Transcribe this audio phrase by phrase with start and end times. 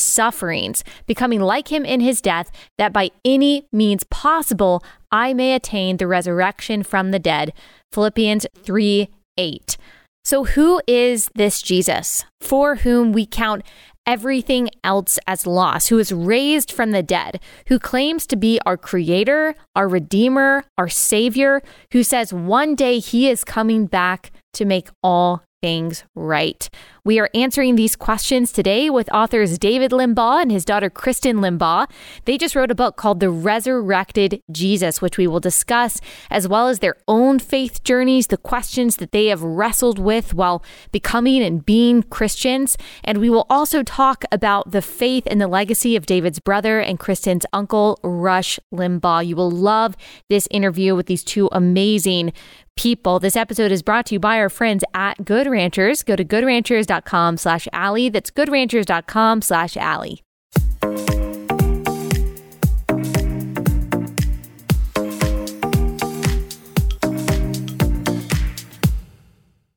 [0.00, 5.96] sufferings, becoming like him in his death, that by any means possible I may attain
[5.96, 7.52] the resurrection from the dead.
[7.92, 9.76] Philippians 3 8.
[10.24, 13.62] So, who is this Jesus for whom we count
[14.08, 18.76] everything else as loss, who is raised from the dead, who claims to be our
[18.76, 21.62] creator, our redeemer, our savior,
[21.92, 26.68] who says one day he is coming back to make all things right?
[27.04, 31.90] We are answering these questions today with authors David Limbaugh and his daughter Christen Limbaugh.
[32.26, 36.68] They just wrote a book called The Resurrected Jesus, which we will discuss, as well
[36.68, 41.64] as their own faith journeys, the questions that they have wrestled with while becoming and
[41.64, 42.76] being Christians.
[43.02, 46.98] And we will also talk about the faith and the legacy of David's brother and
[46.98, 49.26] Christen's uncle, Rush Limbaugh.
[49.26, 49.96] You will love
[50.28, 52.32] this interview with these two amazing
[52.78, 53.18] people.
[53.18, 56.04] This episode is brought to you by our friends at Good Ranchers.
[56.04, 58.08] Go to goodranchers.com slash Allie.
[58.08, 60.22] That's goodranchers.com slash Allie.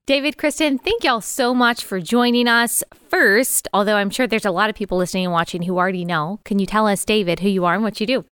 [0.06, 2.84] David, Christen, thank y'all so much for joining us.
[3.10, 6.40] First, although I'm sure there's a lot of people listening and watching who already know,
[6.44, 8.26] can you tell us, David, who you are and what you do?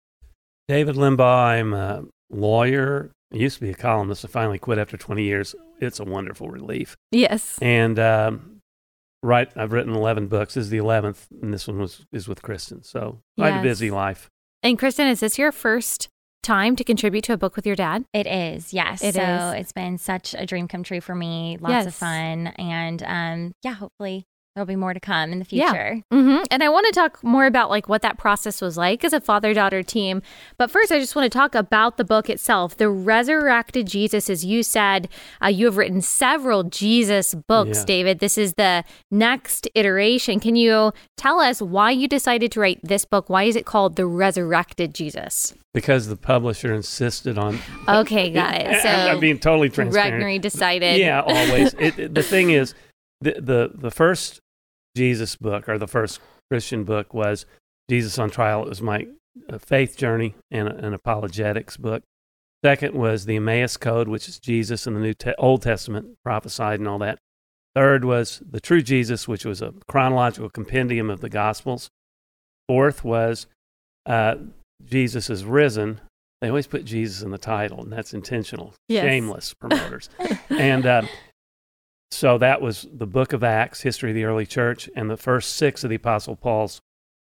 [0.67, 1.59] David Limbaugh.
[1.59, 4.25] I'm a lawyer, I used to be a columnist.
[4.25, 5.55] I finally quit after 20 years.
[5.81, 6.97] It's a wonderful relief.
[7.11, 7.59] Yes.
[7.61, 8.61] And um,
[9.23, 10.55] right, I've written 11 books.
[10.55, 12.83] This is the 11th, and this one was is with Christen.
[12.83, 13.47] So yes.
[13.47, 14.31] I had a busy life.
[14.63, 16.09] And Christen, is this your first
[16.43, 18.05] time to contribute to a book with your dad?
[18.13, 19.03] It is, yes.
[19.03, 19.61] It so is.
[19.61, 21.59] it's been such a dream come true for me.
[21.61, 21.87] Lots yes.
[21.87, 24.27] of fun, and um, yeah, hopefully
[24.59, 26.03] there'll be more to come in the future.
[26.11, 26.19] Yeah.
[26.19, 26.43] Mm-hmm.
[26.51, 29.21] And I want to talk more about like what that process was like as a
[29.21, 30.21] father daughter team.
[30.57, 34.29] But first, I just want to talk about the book itself, The Resurrected Jesus.
[34.29, 35.09] As you said,
[35.41, 37.85] uh, you have written several Jesus books, yeah.
[37.85, 38.19] David.
[38.19, 40.41] This is the next iteration.
[40.41, 43.31] Can you tell us why you decided to write this book?
[43.31, 45.55] Why is it called The Resurrected Jesus?
[45.73, 47.61] Because the publisher insisted on.
[47.89, 48.83] Okay, got it.
[48.83, 50.23] So I'm being totally transparent.
[50.23, 50.99] Regnery decided.
[50.99, 51.75] Yeah, always.
[51.79, 52.75] it, the thing is,
[53.21, 54.41] the, the the first
[54.97, 57.47] Jesus book, or the first Christian book, was
[57.89, 58.63] Jesus on Trial.
[58.65, 59.07] It was my
[59.51, 62.03] uh, faith journey and an apologetics book.
[62.65, 66.81] Second was the Emmaus Code, which is Jesus in the New Te- Old Testament prophesied
[66.81, 67.19] and all that.
[67.77, 71.89] Third was the True Jesus, which was a chronological compendium of the Gospels.
[72.67, 73.47] Fourth was
[74.07, 74.37] uh,
[74.85, 76.01] Jesus is risen.
[76.41, 78.75] They always put Jesus in the title, and that's intentional.
[78.89, 79.05] Yes.
[79.05, 80.09] Shameless promoters.
[80.51, 81.03] and uh,
[82.11, 85.57] so that was the book of Acts, history of the early church, and the first
[85.57, 86.81] six of the Apostle Paul's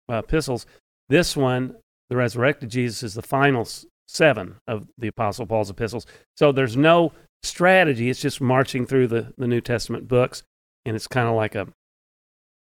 [0.10, 0.66] uh, epistles.
[1.10, 1.76] This one,
[2.10, 3.68] the resurrected Jesus, is the final
[4.08, 6.06] seven of the Apostle Paul's epistles.
[6.38, 7.12] So there's no
[7.44, 8.10] strategy.
[8.10, 10.44] It's just marching through the, the New Testament books,
[10.86, 11.68] and it's kind of like a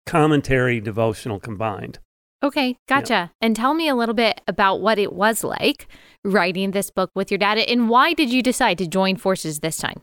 [0.05, 1.99] commentary devotional combined.
[2.41, 3.13] Okay, gotcha.
[3.13, 3.27] Yeah.
[3.39, 5.87] And tell me a little bit about what it was like
[6.25, 9.77] writing this book with your dad, and why did you decide to join forces this
[9.77, 10.01] time?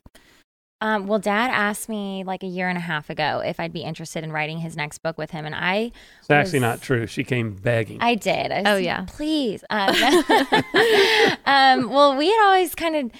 [0.82, 3.82] Um, well, Dad asked me like a year and a half ago if I'd be
[3.82, 5.92] interested in writing his next book with him, and I.
[6.20, 7.06] It's was, actually not true.
[7.06, 7.98] She came begging.
[8.00, 8.50] I did.
[8.50, 9.62] I was, oh yeah, please.
[9.68, 9.90] Um,
[11.44, 13.10] um, well, we had always kind of,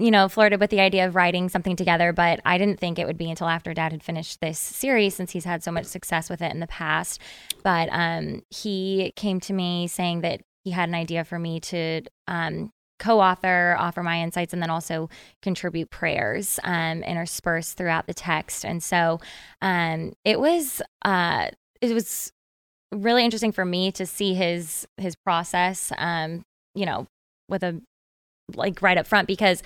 [0.00, 3.06] you know, flirted with the idea of writing something together, but I didn't think it
[3.06, 6.30] would be until after Dad had finished this series, since he's had so much success
[6.30, 7.20] with it in the past.
[7.64, 12.02] But um, he came to me saying that he had an idea for me to
[12.28, 15.10] um, co-author, offer my insights, and then also
[15.42, 18.64] contribute prayers um, interspersed throughout the text.
[18.64, 19.20] And so
[19.60, 21.48] um, it was uh,
[21.80, 22.32] it was
[22.92, 25.92] really interesting for me to see his his process.
[25.98, 26.42] Um,
[26.74, 27.06] you know,
[27.48, 27.82] with a
[28.54, 29.62] like right up front because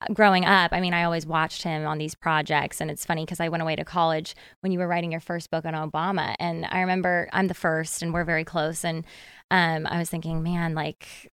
[0.00, 2.80] uh, growing up, I mean, I always watched him on these projects.
[2.80, 5.50] And it's funny because I went away to college when you were writing your first
[5.50, 6.34] book on Obama.
[6.38, 8.84] And I remember I'm the first and we're very close.
[8.84, 9.04] And
[9.50, 11.30] um, I was thinking, man, like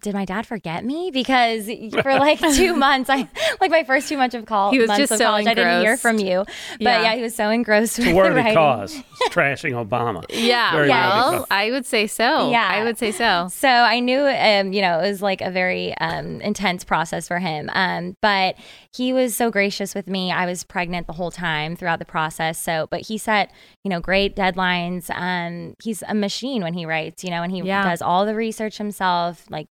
[0.00, 1.10] did my dad forget me?
[1.12, 1.66] Because
[2.02, 3.28] for like two months, I
[3.60, 5.54] like my first two months of, col- He was months just of so college, I
[5.54, 6.44] didn't hear from you.
[6.72, 7.02] But Yeah.
[7.02, 8.54] yeah, he was so engrossed It's with worthy the writing.
[8.54, 8.94] cause.
[9.30, 10.24] Trashing Obama.
[10.30, 11.46] Yeah, Very worthy well.
[11.50, 12.50] I would say so.
[12.50, 12.66] Yeah.
[12.68, 13.48] I would say so.
[13.50, 17.38] So I knew, um, you know, it was like a very um, intense process for
[17.38, 17.70] him.
[17.72, 18.56] Um, but
[18.94, 20.32] he was so gracious with me.
[20.32, 22.58] I was pregnant the whole time throughout the process.
[22.58, 23.52] So, but he set,
[23.84, 25.08] you know, great deadlines.
[25.14, 27.84] Um, he's a machine when he writes, you know, and he Yeah.
[27.84, 29.67] does all the research himself, like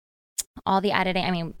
[0.66, 1.24] all the editing.
[1.24, 1.54] I mean,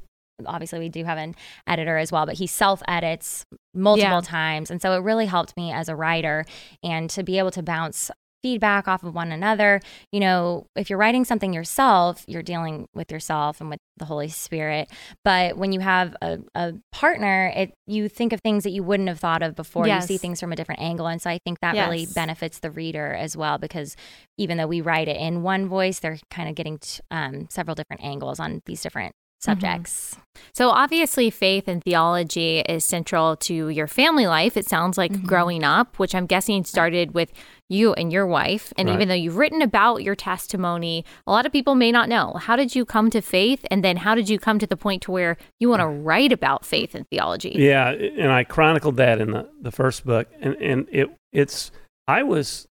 [0.46, 1.34] obviously we do have an
[1.66, 4.20] editor as well, but he self edits multiple Yeah.
[4.20, 4.70] times.
[4.70, 6.44] And so it really helped me as a writer
[6.82, 8.10] and to be able to bounce
[8.42, 9.80] feedback off of one another.
[10.12, 14.28] You know, if you're writing something yourself, you're dealing with yourself and with the Holy
[14.28, 14.90] Spirit.
[15.24, 19.08] But when you have a, a partner, it you think of things that you wouldn't
[19.08, 19.86] have thought of before.
[19.86, 20.04] Yes.
[20.04, 21.06] You see things from a different angle.
[21.06, 23.96] And so I think that really benefits the reader as well because
[24.36, 27.74] even though we write it in one voice, they're kind of getting t- um, several
[27.74, 30.16] different angles on these different subjects.
[30.54, 34.56] So obviously, faith and theology is central to your family life.
[34.56, 35.26] It sounds like Mhm.
[35.26, 37.32] growing up, which I'm guessing started with
[37.68, 38.72] you and your wife.
[38.76, 38.94] And Right.
[38.94, 42.34] even though you've written about your testimony, a lot of people may not know.
[42.40, 43.64] How did you come to faith?
[43.70, 46.32] And then how did you come to the point to where you want to write
[46.32, 47.54] about faith and theology?
[47.56, 51.70] Yeah, and I chronicled that in the, the first book, and and it it's
[52.06, 52.66] I was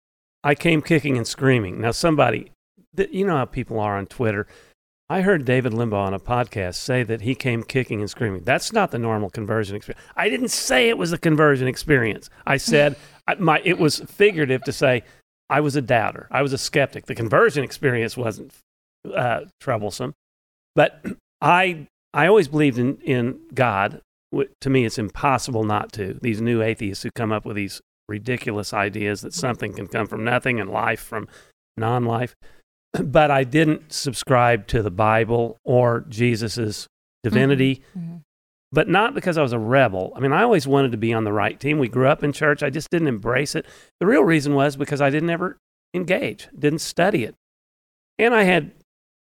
[0.44, 1.82] I came kicking and screaming.
[1.82, 2.52] Now somebody,
[3.12, 4.48] you know how people are on Twitter.
[5.10, 8.44] I heard David Limbaugh on a podcast say that he came kicking and screaming.
[8.44, 10.04] That's not the normal conversion experience.
[10.16, 12.30] I didn't say it was a conversion experience.
[12.46, 12.96] I said
[13.28, 15.04] I, my it was figurative to say
[15.50, 16.28] I was a doubter.
[16.32, 17.06] I was a skeptic.
[17.06, 18.52] The conversion experience wasn't
[19.14, 20.14] uh, troublesome,
[20.74, 21.06] but
[21.42, 24.02] I I always believed in in God
[24.62, 26.18] to me, it's impossible not to.
[26.22, 30.24] These new atheists who come up with these ridiculous ideas that something can come from
[30.24, 31.28] nothing and life from
[31.78, 32.36] non life.
[33.04, 36.88] But I didn't subscribe to the Bible or Jesus's
[37.24, 38.22] divinity, Mhm.
[38.72, 40.14] but not because I was a rebel.
[40.16, 41.80] I mean, I always wanted to be on the right team.
[41.80, 42.62] We grew up in church.
[42.64, 43.66] I just didn't embrace it.
[44.00, 45.58] The real reason was because I didn't ever
[45.94, 47.36] engage, didn't study it.
[48.20, 48.72] And I had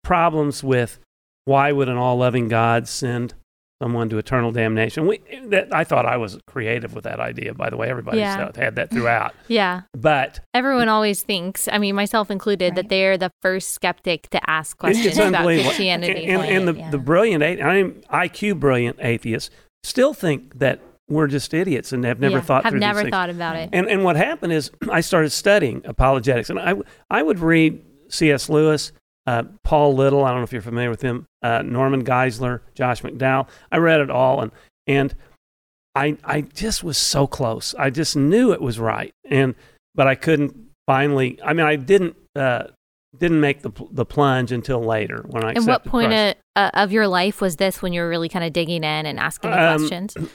[0.03, 0.99] problems with
[1.47, 3.35] why would an all loving God send
[3.83, 5.07] someone to eternal damnation?
[5.07, 7.89] We, that, I thought I was creative with that idea, by the way.
[7.91, 8.51] Everybody Yeah.
[8.57, 9.35] had that throughout.
[9.49, 9.83] Yeah.
[9.97, 14.77] But Everyone always thinks, I mean, myself included, that they're the first skeptic to ask
[14.79, 15.45] questions it's about.
[15.45, 16.27] Christianity.
[16.27, 16.91] And, and, the, Yeah.
[16.91, 19.51] the brilliant, I mean, IQ brilliant atheists
[19.83, 23.01] still think that we're just idiots and have never Yeah, thought have through these never
[23.03, 23.11] things.
[23.11, 23.69] thought about it.
[23.75, 26.75] And and what happened is I started studying apologetics, and I
[27.11, 28.49] I would read C.S.
[28.49, 28.91] Lewis,
[29.27, 30.25] uh, Paul Little.
[30.25, 31.27] I don't know if you're familiar with him.
[31.43, 33.49] Uh, Norman Geisler, Josh McDowell.
[33.73, 34.53] I read it all, and
[34.87, 35.15] and
[35.95, 37.75] I I just was so close.
[37.79, 39.55] I just knew it was right, and
[39.95, 40.55] but I couldn't
[40.87, 41.39] finally.
[41.43, 42.65] I mean, I didn't uh,
[43.19, 45.53] didn't make the the plunge until later when I.
[45.53, 48.45] And what point of, uh, of your life was this when you were really kind
[48.45, 50.17] of digging in and asking the Um, questions?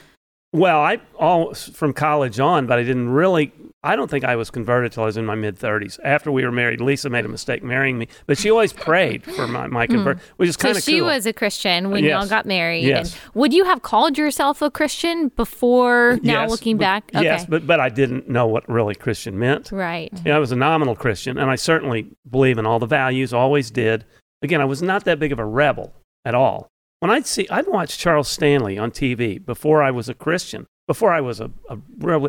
[0.52, 3.52] Well, I all from college on, but I didn't really.
[3.82, 5.98] I don't think I was converted till I was in my mid thirties.
[6.04, 9.46] After we were married, Lisa made a mistake marrying me, but she always prayed for
[9.46, 10.60] my my convert, which is Hmm.
[10.60, 11.06] So kind of she cool.
[11.06, 12.10] was a Christian when Yes.
[12.20, 12.84] y'all got married.
[12.84, 13.14] Yes.
[13.14, 17.10] And would you have called yourself a Christian before now Yes, looking but- back?
[17.14, 17.24] Okay.
[17.24, 19.72] Yes, but but I didn't know what really Christian meant.
[19.72, 20.12] right.
[20.26, 23.32] Yeah, I was a nominal Christian, and I certainly believe in all the values.
[23.32, 24.04] Always did.
[24.42, 25.94] Again, I was not that big of a rebel
[26.26, 26.68] at all.
[26.98, 31.12] When I'd see, I'd watch Charles Stanley on TV before I was a Christian, before
[31.12, 32.28] I was a, a rebel.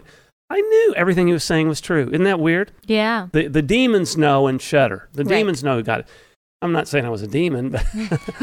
[0.51, 2.07] I knew everything he was saying was true.
[2.11, 2.71] Isn't that weird?
[2.85, 3.27] Yeah.
[3.31, 5.07] The the demons know and shudder.
[5.13, 5.37] The Right.
[5.37, 6.07] demons know who got it.
[6.63, 7.81] I'm not saying I was a demon, but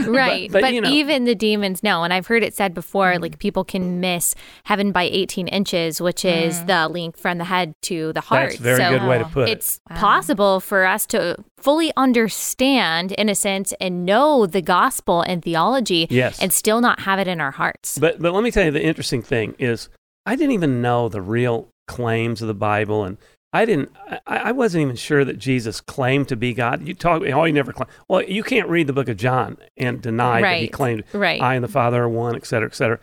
[0.08, 0.50] Right.
[0.50, 2.02] But, But, you know, even the demons know.
[2.02, 4.34] And I've heard it said before, like people can miss
[4.64, 6.66] heaven by 18 inches, which is Mm.
[6.66, 8.50] the link from the head to the heart.
[8.50, 9.52] that's a very so good way to put it.
[9.52, 9.96] it's Wow.
[10.00, 16.08] possible for us to fully understand, in a sense, and know the gospel and theology
[16.10, 16.40] Yes.
[16.42, 17.98] and still not have it in our hearts.
[17.98, 19.88] But but let me tell you the interesting thing is
[20.26, 23.18] I didn't even know the real claims of the Bible and
[23.52, 23.90] I didn't
[24.26, 26.86] I, I wasn't even sure that Jesus claimed to be God.
[26.86, 30.00] You talk oh he never claimed well you can't read the book of John and
[30.00, 31.40] deny that he claimed right.
[31.40, 33.00] I and the Father are one, et cetera, et cetera.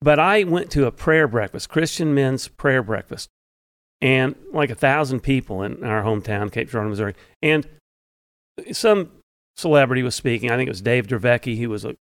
[0.00, 3.28] But I went to a prayer breakfast, Christian men's prayer breakfast,
[4.00, 7.14] and like a thousand people in our hometown, Cape Girardeau, Missouri.
[7.42, 7.66] And
[8.72, 9.10] some
[9.56, 10.50] celebrity was speaking.
[10.50, 11.56] I think it was Dave Dravecky.
[11.56, 11.96] He was a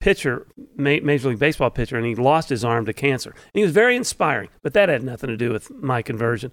[0.00, 3.30] pitcher, ma- Major League Baseball pitcher, and he lost his arm to cancer.
[3.30, 6.52] And he was very inspiring, but that had nothing to do with my conversion.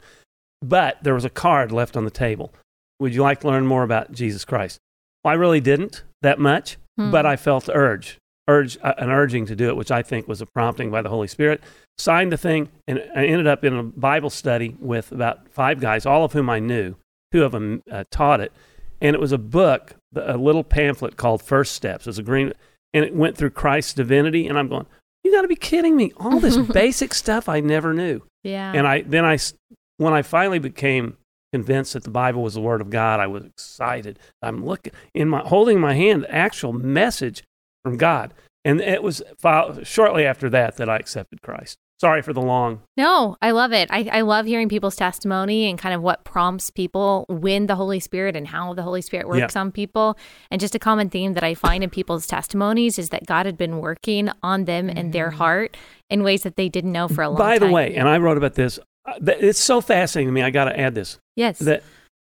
[0.61, 2.53] But there was a card left on the table.
[2.99, 4.79] Would you like to learn more about Jesus Christ?
[5.23, 7.11] Well, I really didn't that much Hmm.
[7.11, 10.39] but I felt urge, urge, uh, an urging to do it, which I think was
[10.41, 11.61] a prompting by the Holy Spirit.
[11.97, 16.05] Signed the thing, and I ended up in a Bible study with about five guys,
[16.05, 16.95] all of whom I knew.
[17.33, 18.53] Two of them uh, taught it,
[19.01, 22.07] and it was a book a little pamphlet called First Steps.
[22.07, 22.53] It was a green,
[22.95, 24.47] and it went through Christ's divinity.
[24.47, 24.87] And I'm going,
[25.23, 26.13] you got to be kidding me!
[26.17, 28.21] All this basic stuff I never knew.
[28.43, 28.71] Yeah.
[28.73, 29.37] And I then I
[29.97, 31.17] when I finally became
[31.51, 34.17] convinced that the Bible was the Word of God, I was excited.
[34.41, 37.43] I'm looking in my holding my hand the actual message
[37.83, 38.33] from God,
[38.63, 39.21] and it was
[39.83, 41.77] shortly after that that I accepted Christ.
[42.01, 42.81] Sorry for the long.
[42.97, 43.87] No, I love it.
[43.89, 48.01] I, I love hearing people's testimony and kind of what prompts people when the Holy
[48.01, 50.17] Spirit and how the Holy Spirit works on people.
[50.51, 53.57] And just a common theme that I find in people's testimonies is that God had
[53.57, 55.77] been working on them and their heart
[56.09, 57.47] in ways that they didn't know for a long time.
[57.47, 57.67] By time.
[57.69, 58.77] the way, and I wrote about this.
[59.05, 60.41] uh, It's so fascinating to me.
[60.41, 61.17] I got to add this.
[61.37, 61.59] yes.
[61.59, 61.83] that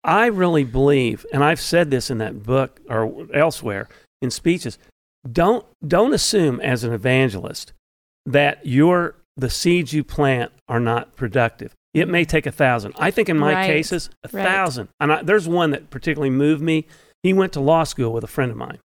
[0.03, 3.87] I really believe, and I've said this in that book or elsewhere
[4.23, 4.79] in speeches,
[5.31, 7.73] don't don't assume as an evangelist
[8.25, 11.73] that your the seeds you plant are not productive.
[11.93, 12.93] It may take a thousand.
[12.97, 13.65] I think in my Right.
[13.67, 14.43] cases, a Right.
[14.45, 14.87] thousand.
[14.99, 16.85] And I, there's one that particularly moved me.
[17.23, 18.79] He went to law school with a friend of mine,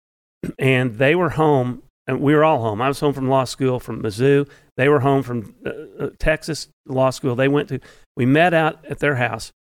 [0.58, 2.82] and they were home, and we were all home.
[2.82, 4.48] I was home from law school from Mizzou.
[4.76, 5.70] They were home from uh,
[6.04, 7.34] uh, Texas law school.
[7.34, 7.80] They went to.
[8.16, 9.52] We met out at their house,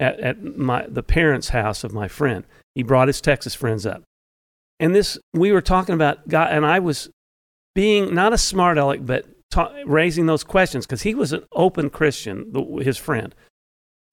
[0.00, 2.44] at, at my the parents' house of my friend.
[2.74, 4.02] He brought his Texas friends up,
[4.80, 7.08] and this we were talking about God, and I was
[7.74, 11.90] being not a smart aleck, but ta- raising those questions because he was an open
[11.90, 13.34] Christian, the, his friend.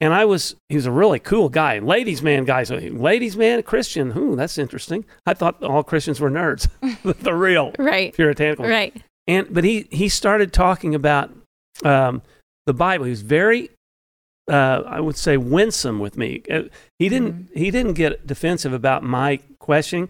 [0.02, 2.64] And I was, he was a really cool guy, ladies' man guy.
[2.64, 4.18] So, ladies' man, Christian.
[4.18, 5.04] Ooh, that's interesting.
[5.26, 6.70] I thought all Christians were nerds,
[7.24, 8.14] the real right.
[8.14, 8.66] puritanical.
[8.66, 8.96] Right.
[9.28, 11.32] And but he he started talking about
[11.84, 12.22] um,
[12.66, 13.06] the Bible.
[13.06, 13.70] He was very,
[14.50, 16.44] uh, I would say, winsome with me.
[16.50, 16.64] Uh,
[16.98, 20.08] He didn't he didn't get defensive about my questioning.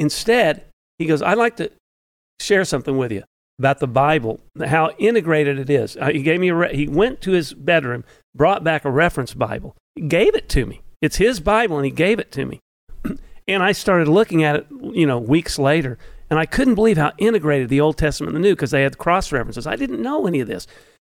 [0.00, 0.64] Instead,
[0.98, 1.70] he goes, "I'd like to
[2.40, 3.22] share something with you
[3.60, 7.20] about the Bible, how integrated it is." Uh, he gave me a re- he went
[7.20, 9.76] to his bedroom, brought back a reference Bible,
[10.08, 10.80] gave it to me.
[11.00, 12.60] It's his Bible, and he gave it to me.
[13.48, 15.98] and I started looking at it, you know, weeks later,
[16.30, 18.98] and I couldn't believe how integrated the Old Testament and the New because they had
[18.98, 19.66] cross references.
[19.66, 20.66] I didn't know any of this.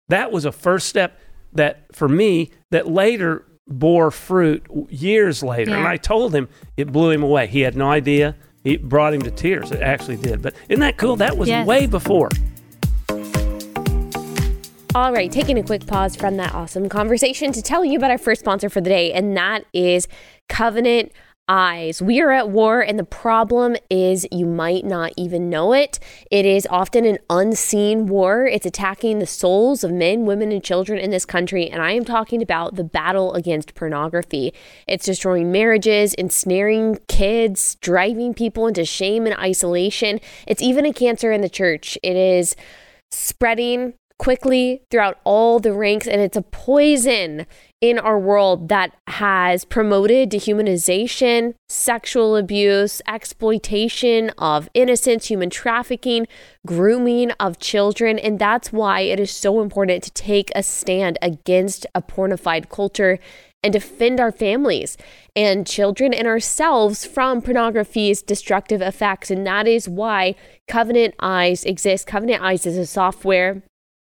[0.10, 1.20] That was a first step
[1.54, 5.74] that for me that later bore fruit years later.
[5.76, 7.48] And I told him it blew him away.
[7.48, 8.36] He had no idea.
[8.64, 9.72] It brought him to tears.
[9.72, 10.42] It actually did.
[10.42, 11.16] But isn't that cool?
[11.16, 11.66] That was Yes.
[11.66, 12.30] way before.
[14.94, 18.18] All right, taking a quick pause from that awesome conversation to tell you about our
[18.18, 20.08] first sponsor for the day, and that is
[20.50, 21.14] Covenant
[21.54, 22.02] Eyes.
[22.02, 26.00] We are at war, and the problem is you might not even know it.
[26.32, 28.46] It is often an unseen war.
[28.46, 32.06] It's attacking the souls of men, women, and children in this country, and I am
[32.06, 34.54] talking about the battle against pornography.
[34.88, 40.22] It's destroying marriages, ensnaring kids, driving people into shame and isolation.
[40.48, 41.98] It's even a cancer in the church.
[42.02, 42.56] It is
[43.12, 47.46] spreading quickly throughout all the ranks, and it's a poison
[47.82, 56.28] in our world that has promoted dehumanization, sexual abuse, exploitation of innocence, human trafficking,
[56.66, 58.20] grooming of children.
[58.20, 63.18] And that's why it is so important to take a stand against a pornified culture
[63.64, 64.98] and defend our families
[65.36, 69.32] and children and ourselves from pornography's destructive effects.
[69.32, 70.36] And that is why
[70.68, 72.06] Covenant Eyes exists.
[72.06, 73.64] Covenant Eyes is a software.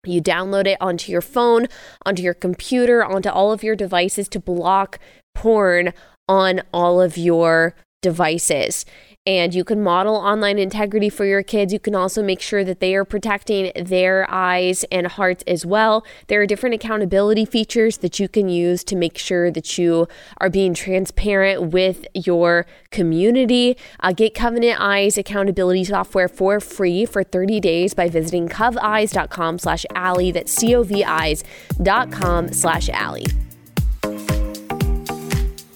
[0.06, 1.68] You download it onto your phone,
[2.06, 5.00] onto your computer, onto all of your devices to block
[5.34, 5.94] porn
[6.28, 8.86] on all of your devices.
[9.26, 11.72] And you can model online integrity for your kids.
[11.72, 16.06] You can also make sure that they are protecting their eyes and hearts as well.
[16.28, 20.50] There are different accountability features that you can use to make sure that you are
[20.50, 23.78] being transparent with your community.
[24.02, 29.86] Uh, get Covenant Eyes accountability software for free for 30 days by visiting coveyes.com slash
[29.96, 30.32] Allie.
[30.32, 31.46] That's C-O-V-eyes
[31.82, 33.28] dot com slash Allie.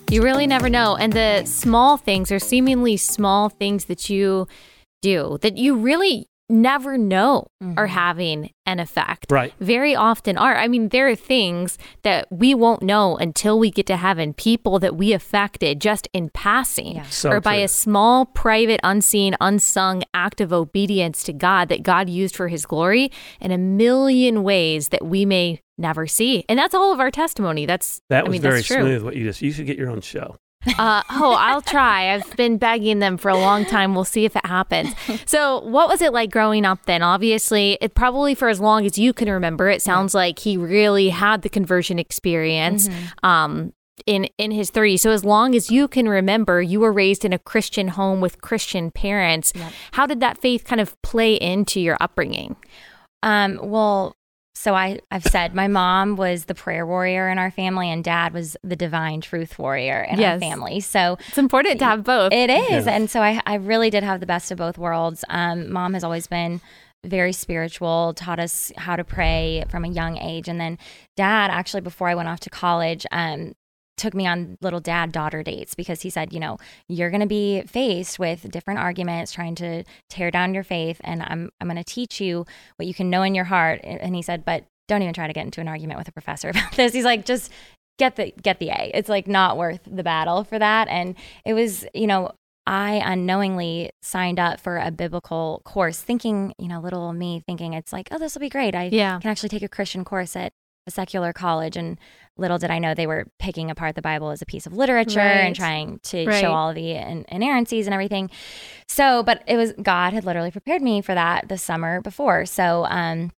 [0.10, 0.96] You really never know.
[0.96, 4.48] And the small things or seemingly small things that you
[5.02, 7.94] do that you really never know are mm-hmm.
[7.94, 9.30] having an effect.
[9.30, 9.54] Right.
[9.60, 10.56] Very often are.
[10.56, 14.80] I mean, there are things that we won't know until we get to heaven, people
[14.80, 17.04] that we affected just in passing Yeah.
[17.04, 22.10] So or by a small, private, unseen, unsung act of obedience to God that God
[22.10, 23.12] used for his glory
[23.42, 26.44] in a million ways that we may never see.
[26.50, 27.66] And that's all of our testimony.
[27.66, 28.82] That's That I was mean, very that's true.
[28.82, 29.04] smooth.
[29.04, 30.38] What you just you should get your own show.
[30.78, 32.14] Uh, oh, I'll try.
[32.14, 33.96] I've been begging them for a long time.
[33.96, 34.94] We'll see if it happens.
[35.26, 37.02] So, what was it like growing up then?
[37.04, 41.10] Obviously, it probably for as long as you can remember, it sounds like he really
[41.10, 42.90] had the conversion experience.
[43.24, 43.74] Um,
[44.06, 45.00] in in his 30s.
[45.00, 48.42] So as long as you can remember, you were raised in a Christian home with
[48.42, 49.54] Christian parents.
[49.56, 49.72] Yep.
[49.92, 52.56] How did that faith kind of play into your upbringing?
[53.24, 54.16] Um, well,
[54.58, 58.34] so I, I've said my mom was the prayer warrior in our family, and dad
[58.34, 60.34] was the divine truth warrior in Yes.
[60.34, 60.80] our family.
[60.80, 62.34] So It's important to have both.
[62.34, 62.86] it is.
[62.86, 62.94] Yeah.
[62.96, 65.24] And so I, I really did have the best of both worlds.
[65.30, 66.60] Um, mom has always been
[67.06, 70.48] very spiritual, taught us how to pray from a young age.
[70.50, 70.78] And then
[71.16, 73.54] dad, actually, before I went off to college, um,
[73.98, 77.28] took me on little dad daughter dates because he said, you know, you're going to
[77.28, 81.02] be faced with different arguments trying to tear down your faith.
[81.04, 82.46] And I'm, I'm going to teach you
[82.78, 83.82] what you can know in your heart.
[83.84, 86.50] And he said, but don't even try to get into an argument with a professor
[86.52, 86.94] about this.
[86.94, 87.52] He's like, just
[87.98, 88.92] get the get the A.
[88.94, 90.88] It's like not worth the battle for that.
[90.88, 92.32] And it was, you know,
[92.66, 97.94] I unknowingly signed up for a biblical course, thinking, you know, little me thinking it's
[97.94, 98.76] like, oh, this will be great.
[98.76, 99.20] I yeah.
[99.20, 100.52] can actually take a Christian course at
[100.88, 101.78] a secular college.
[101.78, 102.00] And
[102.38, 105.20] little did I know they were picking apart the Bible as a piece of literature
[105.20, 105.40] Right.
[105.42, 106.40] and trying to Right.
[106.42, 108.30] show all the in- inerrancies and everything.
[108.88, 112.46] So, but it was God had literally prepared me for that the summer before.
[112.46, 113.32] So, um,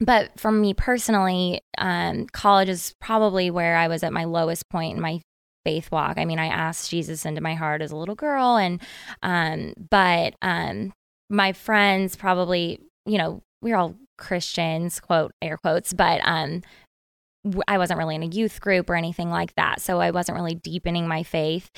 [0.00, 4.96] but for me personally, um, college is probably where I was at my lowest point
[4.96, 5.20] in my
[5.64, 6.18] faith walk.
[6.18, 8.80] I mean, I asked Jesus into my heart as a little girl, and
[9.22, 10.92] um, but um,
[11.30, 16.62] my friends probably, you know, we we're all Christians, quote air quotes, but um,
[17.68, 20.54] I wasn't really in a youth group or anything like that, so I wasn't really
[20.54, 21.70] deepening my faith.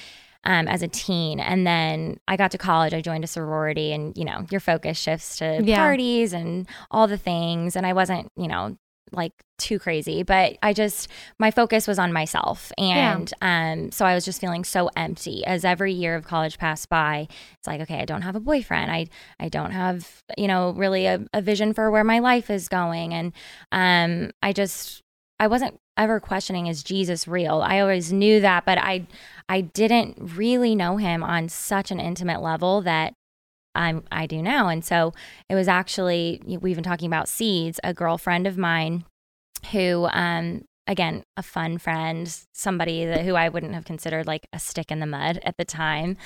[0.45, 2.95] Um, as a teen, and then I got to college.
[2.95, 5.77] I joined a sorority, and you know, your focus shifts to Yeah.
[5.77, 7.75] parties and all the things.
[7.75, 8.79] And I wasn't, you know,
[9.11, 11.09] like too crazy, but I just
[11.41, 15.45] my focus was on myself, and um, so I was just feeling so empty.
[15.45, 17.27] As every year of college passed by,
[17.59, 18.93] it's like, okay, I don't have a boyfriend.
[18.93, 19.09] I
[19.41, 23.13] I don't have, you know, really a, a vision for where my life is going,
[23.13, 23.33] and
[23.73, 25.03] um, I just
[25.41, 27.61] I wasn't ever questioning is Jesus real.
[27.63, 29.07] I always knew that, but I
[29.49, 33.15] I didn't really know him on such an intimate level that
[33.75, 34.69] I'm I do now.
[34.69, 35.15] And so
[35.49, 39.05] it was actually we've been talking about seeds, a girlfriend of mine
[39.73, 44.59] who um again a fun friend somebody that who i wouldn't have considered like a
[44.59, 46.17] stick in the mud at the time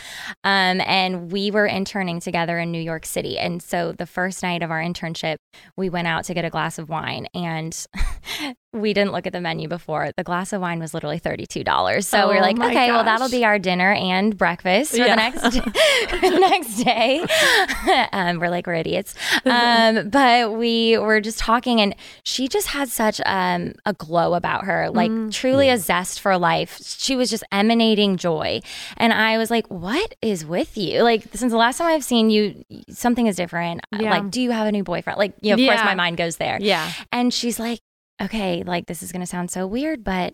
[0.44, 4.62] um, and we were interning together in new york city and so the first night
[4.62, 5.36] of our internship
[5.76, 7.86] we went out to get a glass of wine and
[8.72, 10.10] we didn't look at the menu before.
[10.16, 13.04] The glass of wine was literally $32 so we Oh were like my okay well
[13.04, 15.08] that'll be our dinner and breakfast for Yeah.
[15.10, 15.42] the next
[16.22, 17.24] the next day.
[18.12, 19.14] Um, we're like we're idiots.
[19.44, 24.64] Um, but we were just talking and she just had such um, a glow about
[24.64, 25.32] her like Mm.
[25.32, 26.78] truly a zest for life.
[26.82, 28.60] She was just emanating joy.
[28.96, 31.02] And i was like what is with you?
[31.02, 33.80] Like since the last time i've seen you something is different.
[33.98, 34.10] Yeah.
[34.10, 35.18] like do you have a new boyfriend?
[35.18, 35.74] Like you know, of Yeah.
[35.74, 36.58] course my mind goes there.
[36.60, 36.90] Yeah.
[37.12, 37.80] and she's like,
[38.20, 40.32] okay, like this is going to sound so weird, but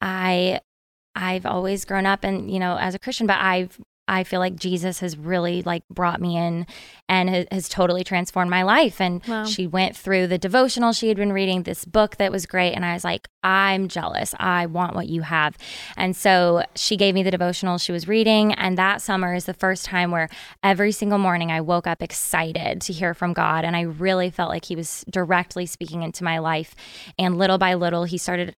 [0.00, 0.60] I
[1.14, 4.56] I've always grown up and, you know, as a Christian, but I've I feel like
[4.56, 6.66] Jesus has really like brought me in
[7.08, 9.00] and has, has totally transformed my life.
[9.00, 9.44] And Wow.
[9.46, 12.72] she went through the devotional she had been reading, this book that was great.
[12.74, 14.34] And I was like, I'm jealous.
[14.38, 15.56] I want what you have.
[15.96, 18.52] And so she gave me the devotional she was reading.
[18.54, 20.28] And that summer is the first time where
[20.62, 23.64] every single morning I woke up excited to hear from God.
[23.64, 26.74] And I really felt like He was directly speaking into my life.
[27.18, 28.54] And little by little, He started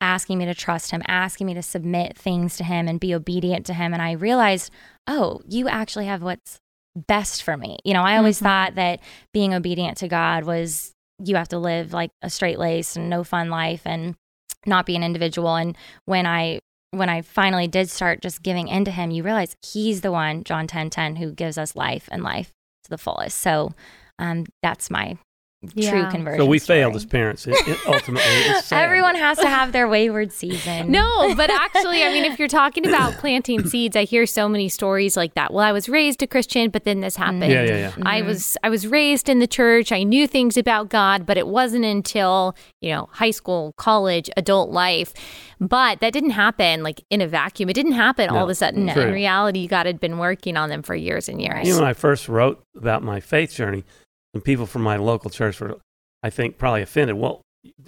[0.00, 3.66] asking me to trust him, asking me to submit things to him and be obedient
[3.66, 3.92] to him.
[3.92, 4.70] And I realized,
[5.06, 6.58] oh, you actually have what's
[7.06, 7.78] best for me.
[7.84, 8.42] You know, I always Mhm.
[8.42, 9.00] thought that
[9.32, 10.92] being obedient to God was
[11.24, 14.14] you have to live like a straight lace and no fun life and
[14.66, 15.56] not be an individual.
[15.56, 20.00] And when I when I finally did start just giving into him, you realize he's
[20.00, 22.50] the one, John 10 10, who gives us life and life
[22.84, 23.36] to the fullest.
[23.38, 23.74] So
[24.18, 25.18] um, that's my
[25.74, 25.90] Yeah.
[25.90, 26.40] true conversion.
[26.40, 27.44] So we failed as parents.
[27.48, 28.70] It, it ultimately, it's.
[28.72, 30.92] Everyone has to have their wayward season.
[30.92, 34.68] No, but actually, I mean, if you're talking about planting seeds, I hear so many
[34.68, 35.52] stories like that.
[35.52, 37.50] Well, I was raised a Christian, but then this happened.
[37.50, 37.92] Yeah, yeah, yeah.
[38.02, 38.28] I mm-hmm.
[38.28, 39.90] was I was raised in the church.
[39.90, 44.70] I knew things about God, but it wasn't until, you know, high school, college, adult
[44.70, 45.12] life.
[45.60, 47.68] But that didn't happen like in a vacuum.
[47.68, 48.86] It didn't happen all of a sudden.
[48.86, 48.92] no.
[48.92, 51.66] In reality, God had been working on them for years and years.
[51.66, 53.82] You know, when I first wrote about my faith journey,
[54.38, 55.78] some people from my local church were,
[56.22, 57.16] I think, probably offended.
[57.16, 57.42] Well,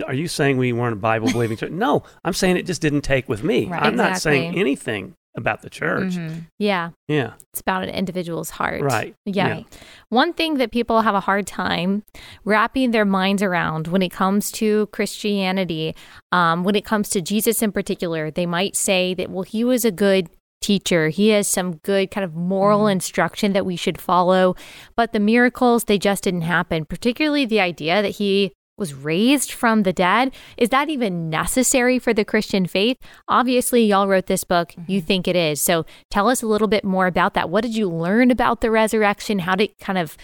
[0.04, 1.70] are you saying we weren't a Bible believing church?
[1.70, 3.66] No, I'm saying it just didn't take with me.
[3.66, 3.82] Right.
[3.84, 6.14] I'm not saying anything about the church.
[6.16, 6.46] Mhm.
[6.58, 8.80] yeah, Yeah, it's about an individual's heart.
[8.82, 9.14] right.
[9.24, 9.58] Yeah.
[9.58, 9.62] Yeah.
[10.08, 12.02] One thing that people have a hard time
[12.44, 15.94] wrapping their minds around when it comes to Christianity,
[16.32, 19.84] um, when it comes to Jesus in particular, they might say that, well, he was
[19.84, 20.28] a good
[20.60, 21.08] teacher.
[21.08, 22.92] He has some good kind of moral mm-hmm.
[22.92, 24.56] instruction that we should follow.
[24.96, 29.82] But the miracles, they just didn't happen, particularly the idea that he was raised from
[29.82, 30.32] the dead.
[30.56, 32.96] Is that even necessary for the Christian faith?
[33.28, 34.72] Obviously, y'all wrote this book.
[34.86, 35.06] You mm-hmm.
[35.06, 35.60] think it is.
[35.60, 37.50] So tell us a little bit more about that.
[37.50, 39.40] What did you learn about the resurrection?
[39.40, 40.16] How did it kind of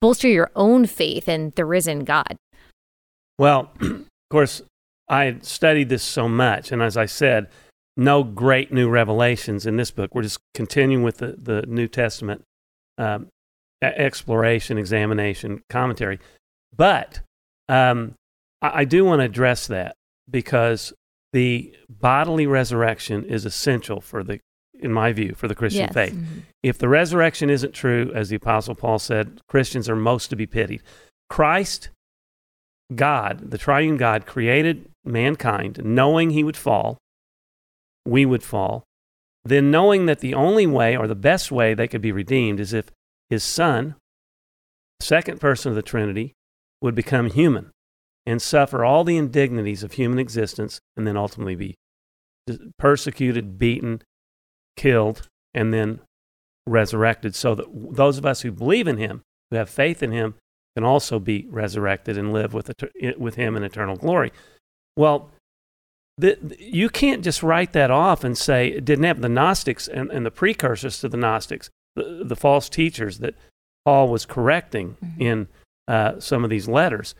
[0.00, 2.36] bolster your own faith in the risen God?
[3.38, 4.62] Well, of course,
[5.08, 7.48] I studied this so much, and as I said,
[7.96, 10.14] no great new revelations in this book.
[10.14, 12.44] We're just continuing with the, the New Testament
[12.98, 13.28] um,
[13.82, 16.18] exploration, examination, commentary.
[16.76, 17.20] But
[17.68, 18.14] um,
[18.62, 19.94] I, I do want to address that
[20.30, 20.92] because
[21.32, 24.40] the bodily resurrection is essential for the,
[24.78, 25.94] in my view, for the Christian Yes.
[25.94, 26.14] faith.
[26.14, 26.38] Mm-hmm.
[26.62, 30.46] If the resurrection isn't true, as the Apostle Paul said, Christians are most to be
[30.46, 30.82] pitied.
[31.28, 31.90] Christ,
[32.94, 36.98] God, the triune God, created mankind knowing he would fall,
[38.10, 38.82] we would fall,
[39.44, 42.72] then knowing that the only way or the best way they could be redeemed is
[42.72, 42.90] if
[43.30, 43.94] his son,
[45.00, 46.34] second person of the Trinity,
[46.82, 47.70] would become human
[48.26, 51.76] and suffer all the indignities of human existence and then ultimately be
[52.78, 54.02] persecuted, beaten,
[54.76, 56.00] killed, and then
[56.66, 60.34] resurrected so that those of us who believe in him, who have faith in him,
[60.76, 62.72] can also be resurrected and live with,
[63.16, 64.32] with him in eternal glory.
[64.96, 65.30] Well,
[66.58, 69.22] you can't just write that off and say it didn't happen.
[69.22, 73.34] The Gnostics and, and the precursors to the Gnostics, the, the false teachers that
[73.84, 75.20] Paul was correcting Mhm.
[75.20, 75.48] in
[75.88, 77.14] uh, some of these letters,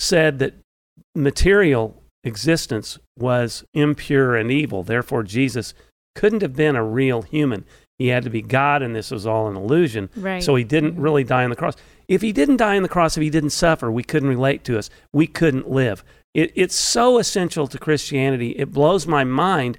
[0.00, 0.54] said that
[1.14, 4.82] material existence was impure and evil.
[4.82, 5.74] Therefore, Jesus
[6.14, 7.64] couldn't have been a real human.
[7.98, 10.08] He had to be God, and this was all an illusion.
[10.16, 10.42] Right.
[10.42, 11.02] So he didn't Mhm.
[11.02, 11.76] really die on the cross.
[12.08, 14.78] If he didn't die on the cross, if he didn't suffer, we couldn't relate to
[14.78, 14.90] us.
[15.12, 16.02] We couldn't live.
[16.34, 18.50] It, it's so essential to Christianity.
[18.50, 19.78] It blows my mind.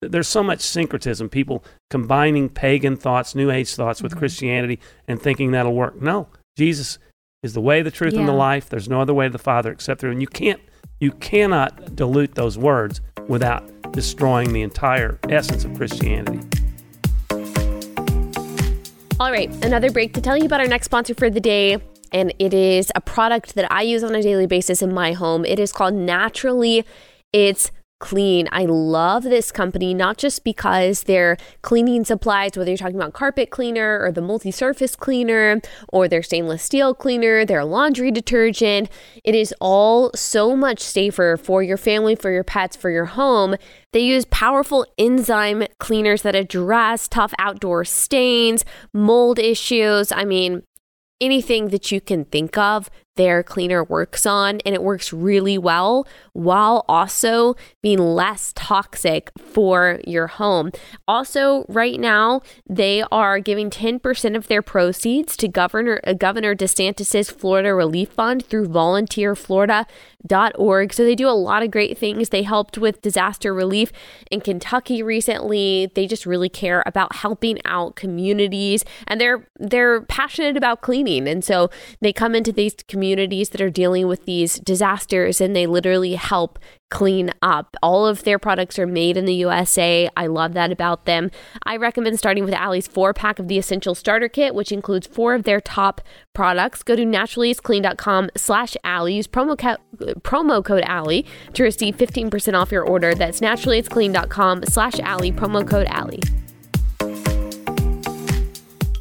[0.00, 4.18] There's so much syncretism, people combining pagan thoughts, New Age thoughts with Mhm.
[4.18, 6.02] Christianity and thinking that'll work.
[6.02, 6.26] No,
[6.58, 6.98] Jesus
[7.44, 8.68] is the way, the truth, and the life.
[8.68, 10.10] There's no other way to the Father except through.
[10.12, 10.60] And you can't,
[11.00, 16.40] you cannot dilute those words without destroying the entire essence of Christianity.
[19.20, 21.78] All right, another break to tell you about our next sponsor for the day.
[22.12, 25.44] And it is a product that I use on a daily basis in my home.
[25.44, 26.84] It is called Naturally
[27.32, 27.70] It's
[28.02, 28.48] Clean.
[28.50, 33.50] I love this company, not just because their cleaning supplies, whether you're talking about carpet
[33.50, 35.60] cleaner or the multi surface cleaner
[35.92, 38.90] or their stainless steel cleaner, their laundry detergent,
[39.22, 43.54] it is all so much safer for your family, for your pets, for your home.
[43.92, 50.10] They use powerful enzyme cleaners that address tough outdoor stains, mold issues.
[50.10, 50.64] I mean,
[51.22, 56.08] anything that you can think of, their cleaner works on, and it works really well
[56.32, 60.72] while also being less toxic for your home.
[61.06, 67.28] Also, right now, they are giving 10% of their proceeds to Governor uh, Governor DeSantis's
[67.30, 70.94] Florida Relief Fund through volunteerflorida.org.
[70.94, 72.30] So they do a lot of great things.
[72.30, 73.92] They helped with disaster relief
[74.30, 75.90] in Kentucky recently.
[75.94, 81.28] They just really care about helping out communities and they're they're passionate about cleaning.
[81.28, 81.68] And so
[82.00, 86.58] they come into these communities that are dealing with these disasters and they literally help
[86.90, 87.74] clean up.
[87.82, 90.10] All of their products are made in the USA.
[90.16, 91.30] I love that about them.
[91.64, 95.34] I recommend starting with Allie's four pack of the Essential Starter Kit, which includes four
[95.34, 96.02] of their top
[96.34, 96.82] products.
[96.82, 99.14] Go to naturallyitsclean.com slash Allie.
[99.14, 99.78] Use promo, co-
[100.20, 103.14] promo code Allie to receive 15% off your order.
[103.14, 106.20] That's naturallyitsclean.com slash Allie, promo code Allie.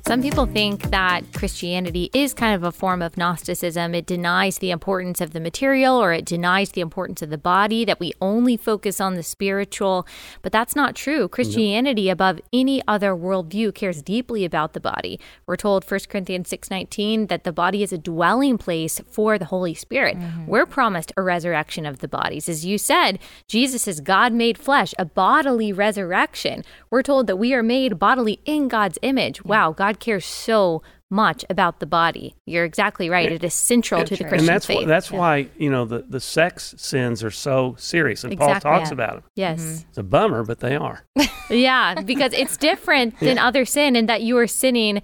[0.07, 3.93] Some people think that Christianity is kind of a form of Gnosticism.
[3.93, 7.85] It denies the importance of the material or it denies the importance of the body,
[7.85, 10.07] that we only focus on the spiritual.
[10.41, 11.27] But that's not true.
[11.27, 15.19] Christianity, above any other worldview, cares deeply about the body.
[15.45, 19.73] We're told 1 Corinthians 6.19 that the body is a dwelling place for the Holy
[19.73, 20.17] Spirit.
[20.17, 20.47] Mm-hmm.
[20.47, 22.49] We're promised a resurrection of the bodies.
[22.49, 26.63] As you said, Jesus is God made flesh, a bodily resurrection.
[26.89, 29.43] We're told that we are made bodily in God's image.
[29.45, 30.81] Wow, God cares so
[31.13, 32.33] much about the body.
[32.45, 33.29] You're exactly right.
[33.31, 34.29] It is central to the true.
[34.29, 34.77] Christian and that's faith.
[34.77, 38.69] why, that's why you know the, the sex sins are so serious, and Exactly.
[38.69, 38.93] Paul talks Yeah.
[38.93, 39.23] about them.
[39.35, 39.59] yes.
[39.61, 39.89] Mm-hmm.
[39.89, 41.03] It's a bummer, but they are.
[41.49, 45.01] Yeah, because it's different than other sin in that you are sinning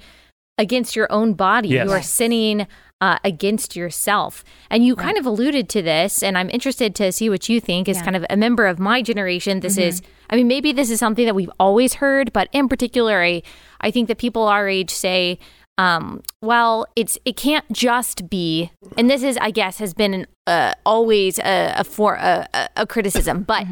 [0.58, 1.68] against your own body.
[1.70, 1.86] Yes.
[1.88, 2.10] You are Yes.
[2.10, 2.68] sinning
[3.02, 4.44] uh, against yourself.
[4.70, 7.88] And you kind of alluded to this, and I'm interested to see what you think
[7.88, 8.04] as Yeah.
[8.04, 9.60] kind of a member of my generation.
[9.60, 13.22] This is, I mean, maybe this is something that we've always heard, but in particular,
[13.24, 13.44] I,
[13.82, 15.38] I think that people our age say,
[15.78, 20.26] um, well, it's it can't just be, and this is, I guess, has been an,
[20.48, 23.64] uh, always a, a for a, a- a criticism, but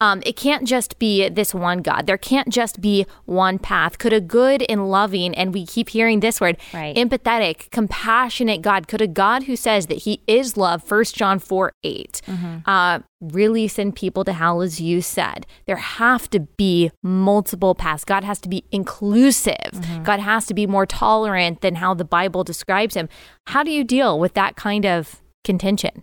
[0.00, 2.06] um, it can't just be this one God.
[2.06, 3.98] There can't just be one path.
[3.98, 6.96] Could a good and loving, and we keep hearing this word, Right.
[6.96, 11.72] empathetic, compassionate God, could a God who says that He is love, 1 John 4
[11.82, 12.22] 8,
[12.66, 15.46] uh, really send people to hell, as you said?
[15.66, 18.04] There have to be multiple paths.
[18.04, 19.70] God has to be inclusive.
[20.04, 23.08] God has to be more tolerant than how the Bible describes Him.
[23.48, 26.02] How do you deal with that kind of contention?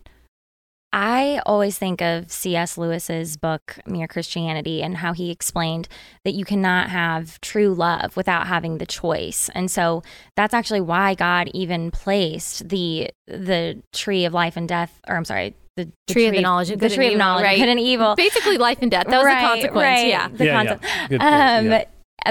[0.94, 2.78] I always think of C.S.
[2.78, 5.88] Lewis's book, Mere Christianity, and how he explained
[6.24, 9.50] that you cannot have true love without having the choice.
[9.54, 10.02] And so
[10.36, 15.26] that's actually why God even placed the the tree of life and death, or I'm
[15.26, 17.44] sorry, the, the tree, of the knowledge of the good tree and of evil, knowledge
[17.44, 17.58] right?
[17.60, 18.16] good and evil.
[18.16, 19.08] Basically, life and death.
[19.08, 19.84] That was Right, the consequence.
[19.84, 20.08] right.
[20.08, 20.28] Yeah.
[20.30, 20.84] The yeah, concept.
[20.86, 21.08] yeah.
[21.10, 21.84] Good point, Um, yeah.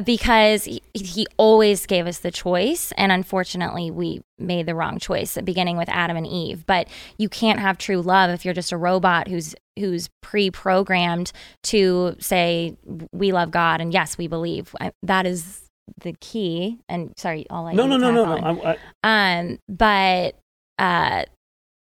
[0.05, 5.39] Because he, he always gave us the choice and unfortunately we made the wrong choice
[5.45, 6.67] beginning with adam and eve.
[6.67, 11.33] But you can't have true love if you're just a robot who's who's pre-programmed
[11.65, 12.77] to say
[13.13, 14.75] we love god and yes we believe.
[14.81, 15.63] I, that is
[16.03, 18.63] the key and sorry all i'll No, no, no, no, no.
[18.63, 20.35] I, I, Um, but
[20.79, 21.25] uh,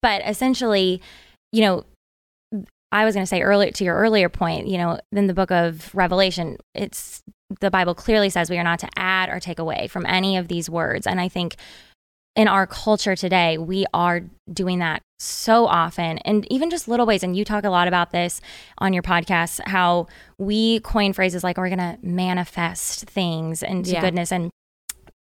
[0.02, 1.02] but essentially,
[1.52, 1.86] you know,
[2.91, 5.52] I was going to say earlier to your earlier point, you know, in the book
[5.52, 7.21] of Revelation, it's
[7.60, 10.48] the Bible clearly says we are not to add or take away from any of
[10.48, 11.56] these words, and I think
[12.36, 17.24] in our culture today, we are doing that so often, and even just little ways.
[17.24, 18.40] And you talk a lot about this
[18.78, 24.02] on your podcast, how we coin phrases like "we're going to manifest things into Yeah.
[24.02, 24.50] goodness," and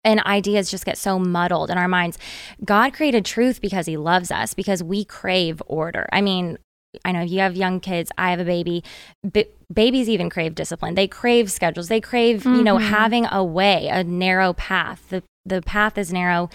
[0.04, 2.18] and ideas just get so muddled in our minds.
[2.64, 6.06] God created truth because he loves us, because we crave order.
[6.12, 6.58] I mean,
[7.04, 8.82] I know you have young kids, I have a baby.
[9.30, 10.94] B- babies even crave discipline.
[10.94, 11.88] They crave schedules.
[11.88, 12.88] They crave, you know, Mhm.
[12.90, 15.08] having a way, a narrow path.
[15.10, 16.48] The the path is narrow.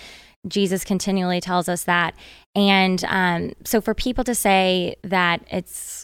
[0.48, 2.16] Jesus continually tells us that.
[2.56, 5.99] And um, so for people to say that it's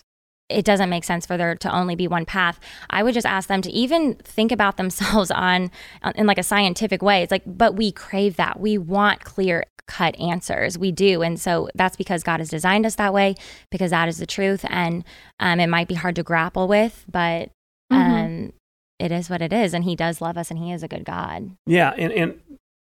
[0.50, 2.60] it doesn't make sense for there to only be one path.
[2.90, 5.72] I would just ask them to even think about themselves on
[6.16, 7.24] in like a scientific way.
[7.24, 8.60] It's like, but we crave that.
[8.60, 10.78] We want clear cut answers.
[10.78, 13.36] We do, and so that's because God has designed us that way.
[13.72, 15.04] Because that is the truth, and
[15.40, 17.50] um, it might be hard to grapple with, but
[17.92, 18.52] um, Mhm.
[19.00, 21.06] it is what it is, and He does love us, and He is a good
[21.06, 21.52] God.
[21.68, 22.40] Yeah, and, and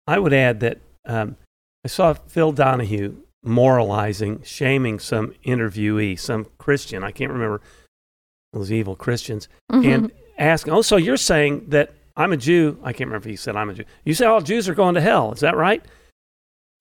[0.08, 1.38] I would add that um,
[1.86, 7.04] I saw Phil Donahue moralizing, shaming some interviewee, some Christian.
[7.04, 7.62] I can't remember
[8.54, 9.86] those evil Christians, Mhm.
[9.95, 13.36] and asking, "Oh, so you're saying that I'm a Jew?" I can't remember if he
[13.38, 13.86] said I'm a Jew.
[14.06, 15.32] You say all Jews are going to hell.
[15.32, 15.84] Is that right?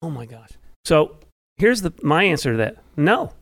[0.01, 0.49] Oh my gosh.
[0.85, 1.17] So
[1.57, 3.33] here's the my answer to that: No,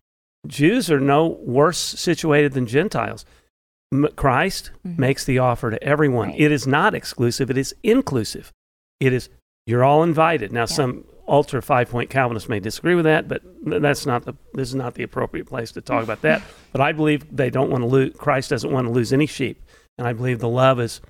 [0.47, 3.25] Jews are no worse situated than Gentiles.
[4.15, 4.99] Christ Mhm.
[4.99, 6.29] makes the offer to everyone.
[6.29, 6.39] Right.
[6.39, 8.51] It is not exclusive, it is inclusive.
[8.99, 9.29] It is,
[9.65, 10.51] you're all invited.
[10.51, 14.68] Now, some ultra five point Calvinists may disagree with that, but that's not the, this
[14.70, 16.42] is not the appropriate place to talk about that.
[16.72, 19.62] But I believe they don't want to lose, Christ doesn't want to lose any sheep.
[19.98, 21.02] And I believe the love is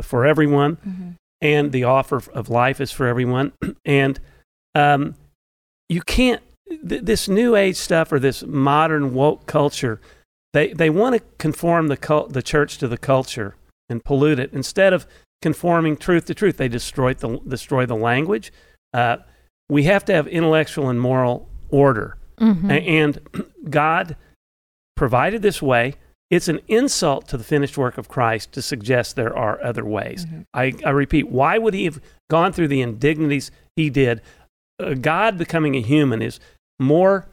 [0.00, 1.10] for everyone Mm-hmm.
[1.42, 3.52] and the offer of life is for everyone.
[3.84, 4.18] And
[4.74, 5.14] um,
[5.88, 6.42] you can't,
[6.88, 10.00] th- this new age stuff or this modern woke culture,
[10.54, 13.54] they, they want to conform the, cul- the church to the culture
[13.90, 14.52] and pollute it.
[14.54, 15.06] Instead of
[15.42, 18.50] conforming truth to truth, they destroy the, destroy the language.
[18.94, 19.18] Uh,
[19.68, 22.16] we have to have intellectual and moral order.
[22.38, 22.70] Mhm.
[22.86, 23.20] And
[23.70, 24.16] God
[24.96, 25.94] provided this way.
[26.30, 30.26] It's an insult to the finished work of Christ to suggest there are other ways.
[30.26, 30.46] Mhm.
[30.54, 32.00] I, I repeat, why would he have
[32.30, 34.20] gone through the indignities he did?
[34.80, 36.40] Uh, God becoming a human is
[36.80, 37.28] more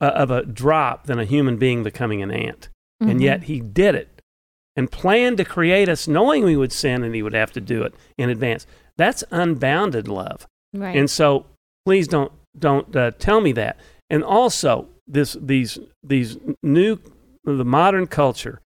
[0.00, 2.68] uh, of a drop than a human being becoming an ant.
[3.00, 3.22] And Mhm.
[3.22, 4.20] yet he did it
[4.76, 7.82] and planned to create us knowing we would sin and he would have to do
[7.82, 8.66] it in advance.
[8.96, 10.46] That's unbounded love.
[10.74, 10.96] right.
[10.96, 11.46] And so
[11.84, 13.78] please don't don't uh, tell me that.
[14.10, 16.98] And also this these these new
[17.44, 18.60] the modern culture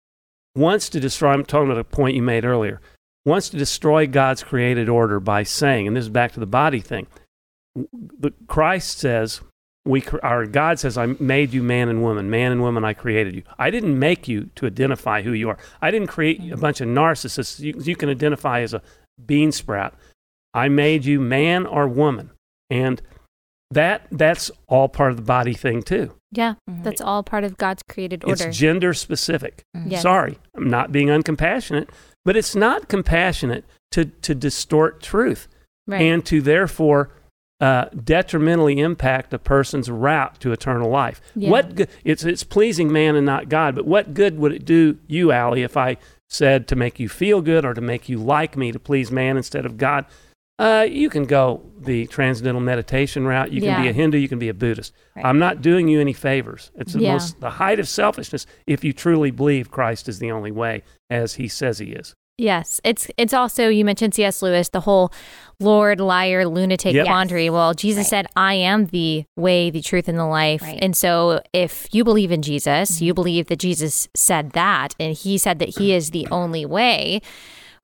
[0.54, 1.32] wants to destroy.
[1.32, 2.80] I'm talking about a point you made earlier.
[3.24, 6.80] Wants to destroy God's created order by saying, and this is back to the body
[6.80, 7.06] thing.
[7.74, 9.40] The Christ says,
[9.84, 12.30] "We our God says, I made you man and woman.
[12.30, 13.42] Man and woman, I created you.
[13.58, 15.58] I didn't make you to identify who you are.
[15.82, 18.82] I didn't create a bunch of narcissists you, you can identify as a
[19.24, 19.94] bean sprout.
[20.54, 22.30] I made you man or woman,
[22.70, 23.00] and
[23.70, 26.12] that that's all part of the body thing too.
[26.32, 26.84] yeah, Mhm.
[26.84, 28.48] that's all part of God's created order.
[28.48, 29.62] It's gender specific.
[29.76, 29.90] Mhm.
[29.92, 30.02] Yes.
[30.02, 31.88] Sorry, I'm not being uncompassionate,
[32.24, 35.48] but it's not compassionate to to distort truth
[35.86, 36.00] right.
[36.02, 37.10] and to therefore
[37.60, 41.20] uh, detrimentally impact a person's route to eternal life.
[41.34, 41.50] Yeah.
[41.50, 44.96] What good, it's it's pleasing man and not God, but what good would it do
[45.08, 45.96] you, Allie, if I
[46.28, 49.36] said to make you feel good or to make you like me to please man
[49.36, 50.04] instead of God?
[50.58, 53.52] Uh, you can go the transcendental meditation route.
[53.52, 54.18] You can be a Hindu.
[54.18, 54.92] You can be a Buddhist.
[55.14, 55.24] Right.
[55.24, 56.72] I'm not doing you any favors.
[56.74, 57.12] It's the Yeah.
[57.12, 61.34] most the height of selfishness if you truly believe Christ is the only way, as
[61.34, 62.14] He says He is.
[62.40, 64.42] Yes, it's it's also you mentioned C.S.
[64.42, 65.12] Lewis, the whole
[65.60, 67.06] Lord, liar, lunatic Yep.
[67.06, 67.50] quandary.
[67.50, 68.10] Well, Jesus Right.
[68.10, 70.78] said, "I am the way, the truth, and the life." Right.
[70.80, 73.04] And so, if you believe in Jesus, Mm-hmm.
[73.04, 77.20] you believe that Jesus said that, and He said that He is the only way.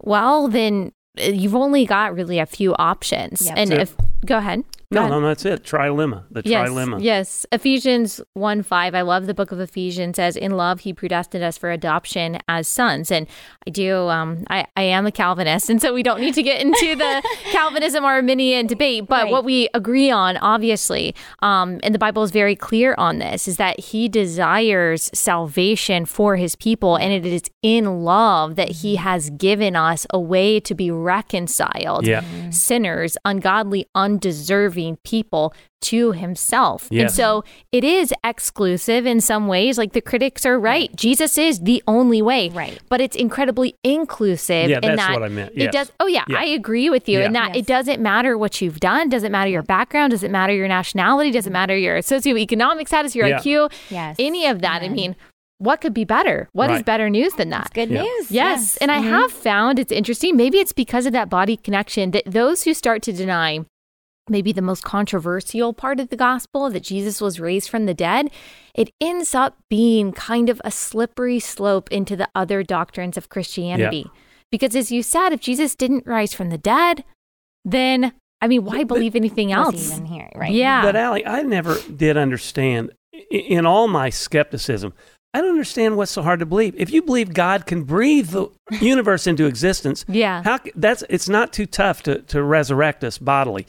[0.01, 3.47] Well, then you've only got really a few options.
[3.47, 3.55] Yep.
[3.57, 3.97] And So- if
[4.27, 5.65] go ahead, No, no, that's it.
[5.65, 6.25] Trilemma.
[6.31, 7.03] The yes, trilemma.
[7.03, 7.47] Yes.
[7.51, 8.95] Ephesians 1 5.
[8.95, 12.69] I love the book of Ephesians says, In love, he predestined us for adoption as
[12.69, 13.11] sons.
[13.11, 13.27] And
[13.67, 15.69] I do, um, I, I am a Calvinist.
[15.75, 19.07] And so we don't need to get into the Calvinism Arminian debate.
[19.09, 19.33] But Right.
[19.33, 23.57] what we agree on, obviously, um, and the Bible is very clear on this, is
[23.57, 26.97] that he desires salvation for his people.
[26.97, 32.07] And it is in love that he has given us a way to be reconciled
[32.07, 32.23] Yeah.
[32.51, 34.74] sinners, ungodly, undeserving
[35.05, 36.89] people to himself.
[36.91, 39.77] And so it is exclusive in some ways.
[39.77, 40.95] Like the critics are right.
[40.97, 42.49] Jesus is the only way.
[42.49, 42.79] Right.
[42.89, 45.53] But it's incredibly inclusive Yeah, in that's that what I meant.
[45.57, 46.39] it does oh yeah, Yeah.
[46.39, 47.27] I agree with you Yeah.
[47.27, 47.57] in that Yes.
[47.65, 51.53] it doesn't matter what you've done, doesn't matter your background, doesn't matter your nationality, doesn't
[51.53, 53.39] matter your socioeconomic status, your Yeah.
[53.41, 54.17] IQ, Yes.
[54.19, 54.83] any of that.
[54.83, 55.17] I mean,
[55.59, 56.49] what could be better?
[56.53, 56.85] What is Right.
[56.85, 57.67] better news than that?
[57.67, 58.03] It's good Yeah.
[58.03, 58.31] news.
[58.31, 58.77] Yes.
[58.79, 59.09] And I Mhm.
[59.11, 60.37] have found it's interesting.
[60.37, 63.61] Maybe it's because of that body connection that those who start to deny
[64.29, 68.31] maybe the most controversial part of the gospel that Jesus was raised from the dead,
[68.75, 74.11] it ends up being kind of a slippery slope into the other doctrines of Christianity.
[74.51, 77.05] Because as you said, if Jesus didn't rise from the dead,
[77.65, 79.91] then I mean, why But- believe anything else?
[79.93, 80.53] even here, right?
[80.53, 80.83] Yeah.
[80.83, 82.93] But Allie, I never did understand
[83.31, 84.93] in all my skepticism.
[85.33, 86.75] I don't understand what's so hard to believe.
[86.77, 88.49] If you believe God can breathe the
[88.81, 90.43] universe into existence, yeah.
[90.45, 93.67] how that's it's not too tough to, to resurrect us bodily.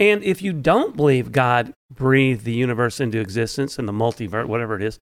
[0.00, 4.74] And if you don't believe God breathed the universe into existence and the multiverse, whatever
[4.74, 4.98] it is,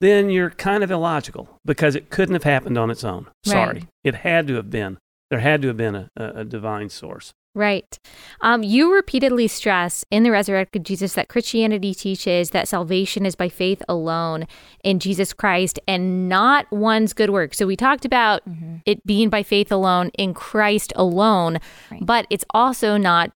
[0.00, 3.26] then you're kind of illogical because it couldn't have happened on its own.
[3.44, 3.86] Sorry, Right.
[4.02, 4.98] it had to have been.
[5.30, 7.32] There had to have been a, a, a divine source.
[7.54, 7.98] Right.
[8.40, 13.50] Um, you repeatedly stress in the resurrected Jesus that Christianity teaches that salvation is by
[13.50, 14.46] faith alone
[14.82, 17.52] in Jesus Christ and not one's good work.
[17.52, 18.80] So we talked about Mhm.
[18.86, 21.58] it being by faith alone in Christ alone,
[21.90, 22.04] Right.
[22.04, 23.32] but it's also not.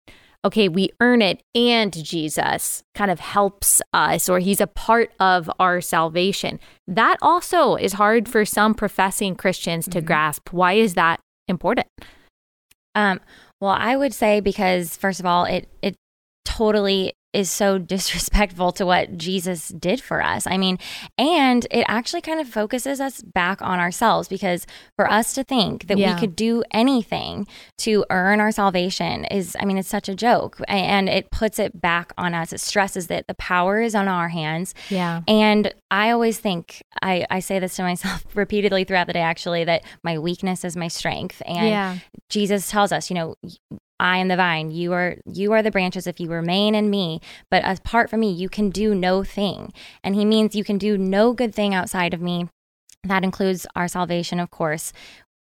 [0.45, 5.51] Okay, we earn it, and Jesus kind of helps us, or he's a part of
[5.59, 6.61] our salvation.
[6.87, 10.05] That also is hard for some professing Christians to Mhm.
[10.05, 10.53] grasp.
[10.53, 11.87] Why is that important?
[12.95, 13.21] Um,
[13.61, 15.95] well, I would say because first of all, it it
[16.45, 20.47] totally is so disrespectful to what Jesus did for us.
[20.47, 20.79] I mean,
[21.19, 24.67] and it actually kind of focuses us back on ourselves because
[24.97, 26.15] for us to think that Yeah.
[26.15, 27.47] we could do anything
[27.79, 30.61] to earn our salvation is, I mean, it's such a joke.
[30.69, 32.53] And it puts it back on us.
[32.53, 34.75] It stresses that the power is on our hands.
[34.89, 35.23] Yeah.
[35.27, 39.65] And I always think, I, I say this to myself repeatedly throughout the day, actually,
[39.65, 41.43] that my weakness is my strength.
[41.47, 41.99] And yeah.
[42.29, 43.35] Jesus tells us, you know,
[44.01, 47.21] I am the vine, you are you are the branches if you remain in me,
[47.51, 49.73] but apart from me you can do no thing.
[50.03, 52.49] And he means you can do no good thing outside of me.
[53.05, 54.93] That includes our salvation, of course.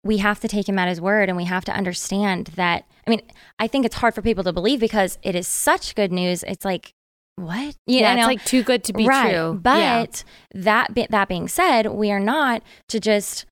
[0.05, 3.11] We have to take him at his word and we have to understand that I
[3.11, 3.23] mean,
[3.59, 6.43] I think it's hard for people to believe because it is such good news.
[6.43, 6.93] It's like
[7.37, 7.77] what?
[7.87, 8.21] You yeah, know?
[8.21, 9.33] it's like too good to be right.
[9.33, 9.59] true.
[9.63, 10.61] But Yeah.
[10.63, 13.47] that be, that being said, we are not to just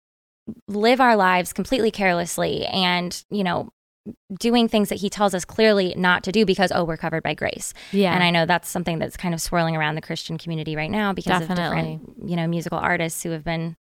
[0.69, 3.71] live our lives completely carelessly and you know
[4.39, 7.35] doing things that he tells us clearly not to do because oh we're covered by
[7.35, 7.75] grace.
[7.93, 10.91] yeah, And I know that's something that's kind of swirling around the Christian community right
[10.91, 11.95] now because Definitely.
[11.95, 13.77] of different you know musical artists who have been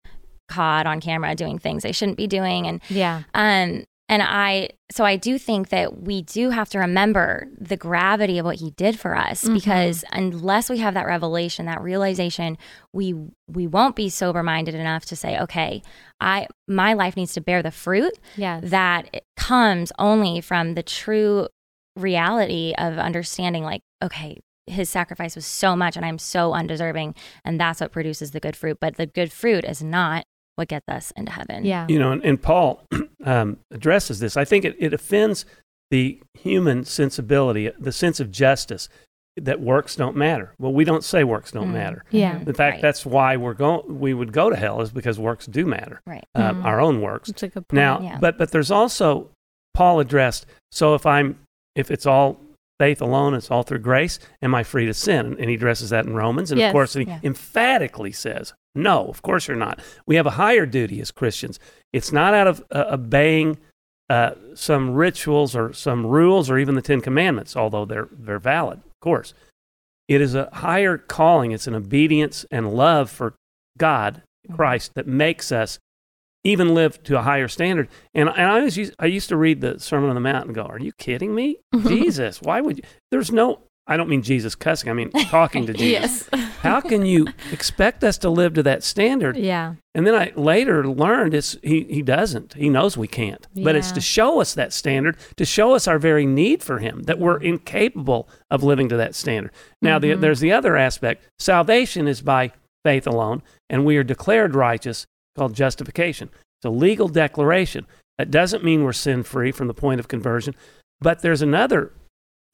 [0.48, 5.04] caught on camera doing things they shouldn't be doing and yeah, um, and I, so
[5.04, 8.98] I do think that we do have to remember the gravity of what he did
[8.98, 9.54] for us Mhm.
[9.54, 12.56] because unless we have that revelation, that realization,
[12.92, 13.14] we
[13.48, 15.82] we won't be sober minded enough to say, okay,
[16.20, 21.48] I my life needs to bear the fruit yes, that comes only from the true
[21.96, 24.38] reality of understanding, like, okay.
[24.68, 27.14] His sacrifice was so much, and I'm so undeserving,
[27.44, 28.78] and that's what produces the good fruit.
[28.80, 30.24] But the good fruit is not
[30.56, 31.64] what gets us into heaven.
[31.64, 32.84] yeah, You know, and, and Paul
[33.26, 34.36] um, addresses this.
[34.36, 35.44] I think it, it offends
[35.90, 38.88] the human sensibility, the sense of justice
[39.36, 40.54] that works don't matter.
[40.58, 41.72] Well, we don't say works don't Mm.
[41.74, 42.04] matter.
[42.10, 42.38] Yeah.
[42.38, 42.82] In fact, Right.
[42.82, 44.00] that's why we're going.
[44.00, 46.00] We would go to hell is because works do matter.
[46.06, 46.24] right.
[46.34, 46.64] Uh, Mhm.
[46.64, 47.28] Our own works.
[47.28, 47.74] That's a good point.
[47.76, 48.18] Now, Yeah.
[48.18, 49.28] but but there's also
[49.74, 50.46] Paul addressed.
[50.72, 51.38] So if I'm
[51.74, 52.40] if it's all
[52.80, 54.18] faith alone, it's all through grace.
[54.40, 55.26] Am I free to sin?
[55.26, 56.50] And, and he addresses that in Romans.
[56.50, 56.70] And Yes.
[56.70, 57.20] of course, he Yeah.
[57.22, 59.80] emphatically says, no, of course you're not.
[60.06, 61.58] We have a higher duty as Christians.
[61.92, 63.58] It's not out of uh, obeying
[64.08, 68.78] uh, some rituals or some rules or even the Ten Commandments, although they're they're valid,
[68.78, 69.34] of course.
[70.08, 71.50] It is a higher calling.
[71.50, 73.34] It's an obedience and love for
[73.78, 74.54] God, Mhm.
[74.54, 75.80] Christ, that makes us
[76.44, 77.88] even live to a higher standard.
[78.14, 80.62] And, and I, was I used to read the Sermon on the Mount and go,
[80.62, 81.56] Are you kidding me?
[81.88, 82.84] Jesus, why would you?
[83.10, 84.90] There's no I don't mean Jesus cussing.
[84.90, 86.28] I mean talking to Jesus.
[86.32, 86.44] yes.
[86.62, 89.36] How can you expect us to live to that standard?
[89.36, 89.74] Yeah.
[89.94, 92.54] And then I later learned it's he he doesn't.
[92.54, 93.46] He knows we can't.
[93.54, 93.64] Yeah.
[93.64, 97.04] But it's to show us that standard, to show us our very need for him,
[97.04, 99.52] that we're incapable of living to that standard.
[99.80, 100.20] Now the, Mhm.
[100.20, 101.24] there's the other aspect.
[101.38, 102.52] Salvation is by
[102.84, 105.06] faith alone, and we are declared righteous
[105.36, 106.28] called justification.
[106.58, 107.86] It's a legal declaration.
[108.18, 110.54] That doesn't mean we're sin free from the point of conversion,
[111.00, 111.92] but there's another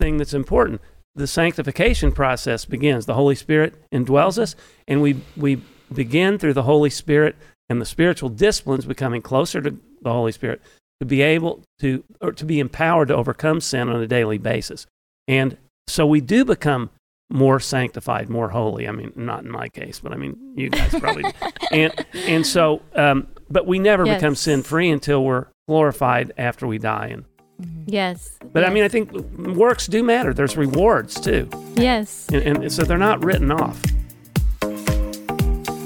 [0.01, 0.81] thing that's important.
[1.15, 3.07] The sanctification process begins.
[3.07, 4.57] The Holy Spirit indwells us,
[4.89, 5.61] and we, we
[5.93, 7.37] begin through the Holy Spirit
[7.69, 10.63] and the spiritual disciplines becoming closer to the Holy Spirit
[11.01, 14.87] to be able to, or to be empowered to overcome sin on a daily basis.
[15.29, 15.57] And
[15.87, 16.91] so we do become
[17.31, 18.87] more sanctified, more holy.
[18.89, 21.31] I mean, not in my case, but I mean, you guys probably do.
[21.73, 24.19] And, and so, um, but we never Yes.
[24.21, 27.07] become sin free until we're glorified after we die.
[27.07, 27.25] And,
[27.87, 28.39] Yes.
[28.53, 30.33] but I mean, I think works do matter.
[30.33, 31.49] There's rewards too.
[31.75, 32.27] yes.
[32.33, 33.83] And, and so they're not written off.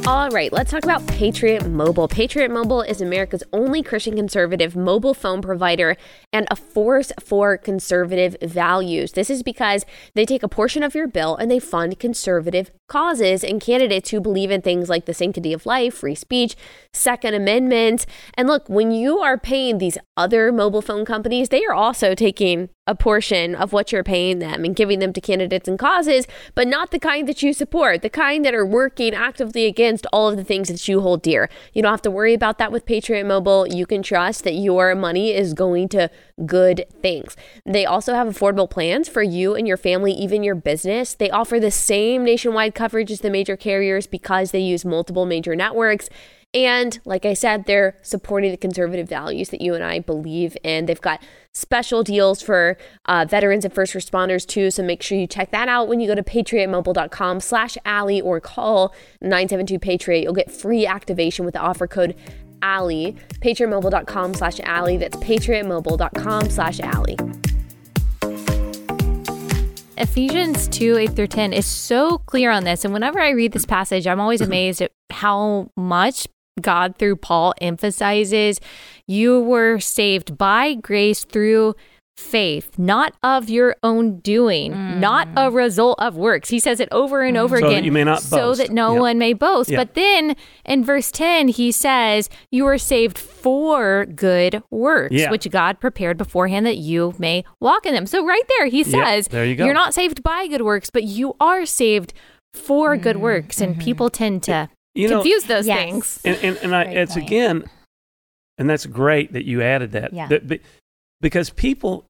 [0.06, 2.06] All right, let's talk about Patriot Mobile.
[2.06, 5.96] Patriot Mobile is America's only Christian conservative mobile phone provider
[6.32, 9.12] and a force for conservative values.
[9.12, 9.84] This is because
[10.14, 14.20] they take a portion of your bill and they fund conservative causes and candidates who
[14.20, 16.54] believe in things like the sanctity of life, free speech,
[16.92, 18.06] Second Amendment.
[18.34, 22.68] And look, when you are paying these other mobile phone companies, they are also taking
[22.86, 26.68] a portion of what you're paying them and giving them to candidates and causes, but
[26.68, 30.36] not the kind that you support, the kind that are working actively against all of
[30.36, 31.48] the things that you hold dear.
[31.72, 33.66] You don't have to worry about that with Patriot Mobile.
[33.66, 36.10] You can trust that your money is going to
[36.44, 37.36] good things.
[37.64, 41.14] They also have affordable plans for you and your family, even your business.
[41.14, 45.56] They offer the same nationwide coverage as the major carriers because they use multiple major
[45.56, 46.08] networks.
[46.56, 50.86] And like I said, they're supporting the conservative values that you and I believe in.
[50.86, 54.70] They've got special deals for uh, veterans and first responders too.
[54.70, 58.40] So make sure you check that out when you go to patriotmobile.com slash Allie or
[58.40, 60.22] call 972 Patriot.
[60.22, 62.16] You'll get free activation with the offer code
[62.62, 63.14] Allie.
[63.40, 64.96] Patriotmobile.com slash Allie.
[64.96, 67.18] That's patriotmobile.com slash Allie.
[69.98, 72.86] Ephesians 2 8 through 10 is so clear on this.
[72.86, 76.26] And whenever I read this passage, I'm always amazed at how much
[76.60, 78.60] God, through Paul, emphasizes
[79.06, 81.74] you were saved by grace through
[82.16, 84.98] faith, not of your own doing, mm.
[84.98, 86.48] not a result of works.
[86.48, 87.40] He says it over and mm.
[87.40, 87.84] over So that again.
[87.84, 88.58] you may not so boast.
[88.58, 89.00] that no Yep.
[89.00, 89.70] one may boast.
[89.70, 89.78] Yep.
[89.78, 90.34] But then
[90.64, 95.30] in verse 10, he says, You were saved for good works, Yeah.
[95.30, 98.06] which God prepared beforehand that you may walk in them.
[98.06, 99.66] So right there, he Yep, says, there you go.
[99.66, 102.14] You're not saved by good works, but you are saved
[102.54, 103.20] for good mm.
[103.20, 103.60] works.
[103.60, 103.82] And mm-hmm.
[103.84, 105.78] people tend to You know, confuse those Yes.
[105.78, 106.20] things.
[106.24, 107.26] and, and, and I, it's point.
[107.26, 107.64] again,
[108.58, 110.12] and that's great that you added that.
[110.12, 110.28] Yeah.
[110.28, 110.60] That- be-
[111.20, 112.04] because people,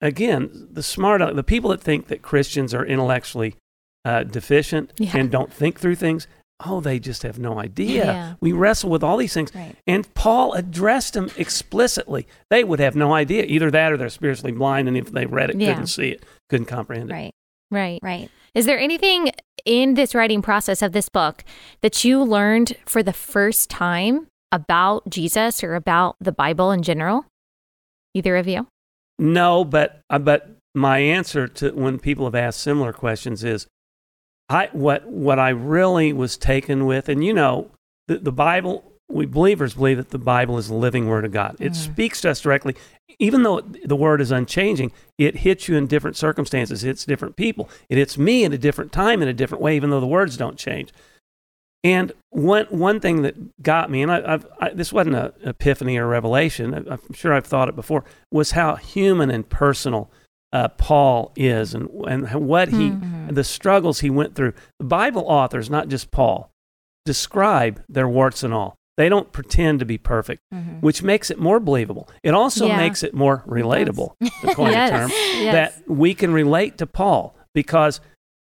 [0.00, 3.54] again, the smart, the people that think that Christians are intellectually
[4.04, 5.10] uh, deficient Yeah.
[5.16, 6.26] and don't think through things,
[6.64, 8.04] oh, they just have no idea.
[8.06, 8.34] Yeah.
[8.40, 9.54] We wrestle with all these things.
[9.54, 9.74] Right.
[9.86, 12.26] And Paul addressed them explicitly.
[12.50, 13.44] They would have no idea.
[13.44, 15.72] Either that or they're spiritually blind, and if they read it, Yeah.
[15.72, 17.12] couldn't see it, couldn't comprehend it.
[17.14, 17.32] Right.
[17.70, 17.98] Right.
[18.02, 18.30] Right.
[18.54, 19.32] Is there anything
[19.66, 21.44] in this writing process of this book
[21.82, 27.26] that you learned for the first time about Jesus or about the Bible in general?
[28.14, 28.66] Either of you?
[29.18, 33.66] No, but uh, but my answer to when people have asked similar questions is,
[34.48, 37.70] I what what I really was taken with, and you know,
[38.08, 38.92] the, the Bible.
[39.08, 41.56] We believers believe that the Bible is the living Word of God.
[41.60, 41.76] It Mhm.
[41.76, 42.74] speaks to us directly,
[43.18, 44.90] even though the Word is unchanging.
[45.16, 46.82] It hits you in different circumstances.
[46.82, 47.68] It hits different people.
[47.88, 50.36] It hits me at a different time in a different way, even though the words
[50.36, 50.92] don't change.
[51.84, 55.96] And one one thing that got me, and I, I've I, this wasn't an epiphany
[55.98, 56.74] or revelation.
[56.74, 58.04] I, I'm sure I've thought it before.
[58.32, 60.10] Was how human and personal
[60.52, 63.34] uh, Paul is, and and what he, Mhm.
[63.34, 64.52] the struggles he went through.
[64.80, 66.50] The Bible authors, not just Paul,
[67.04, 68.75] describe their warts and all.
[68.96, 70.80] They don't pretend to be perfect, Mhm.
[70.80, 72.08] which makes it more believable.
[72.22, 72.76] It also Yeah.
[72.78, 74.90] makes it more relatable, to coin Yes.
[74.90, 75.52] term, Yes.
[75.52, 78.00] that we can relate to Paul because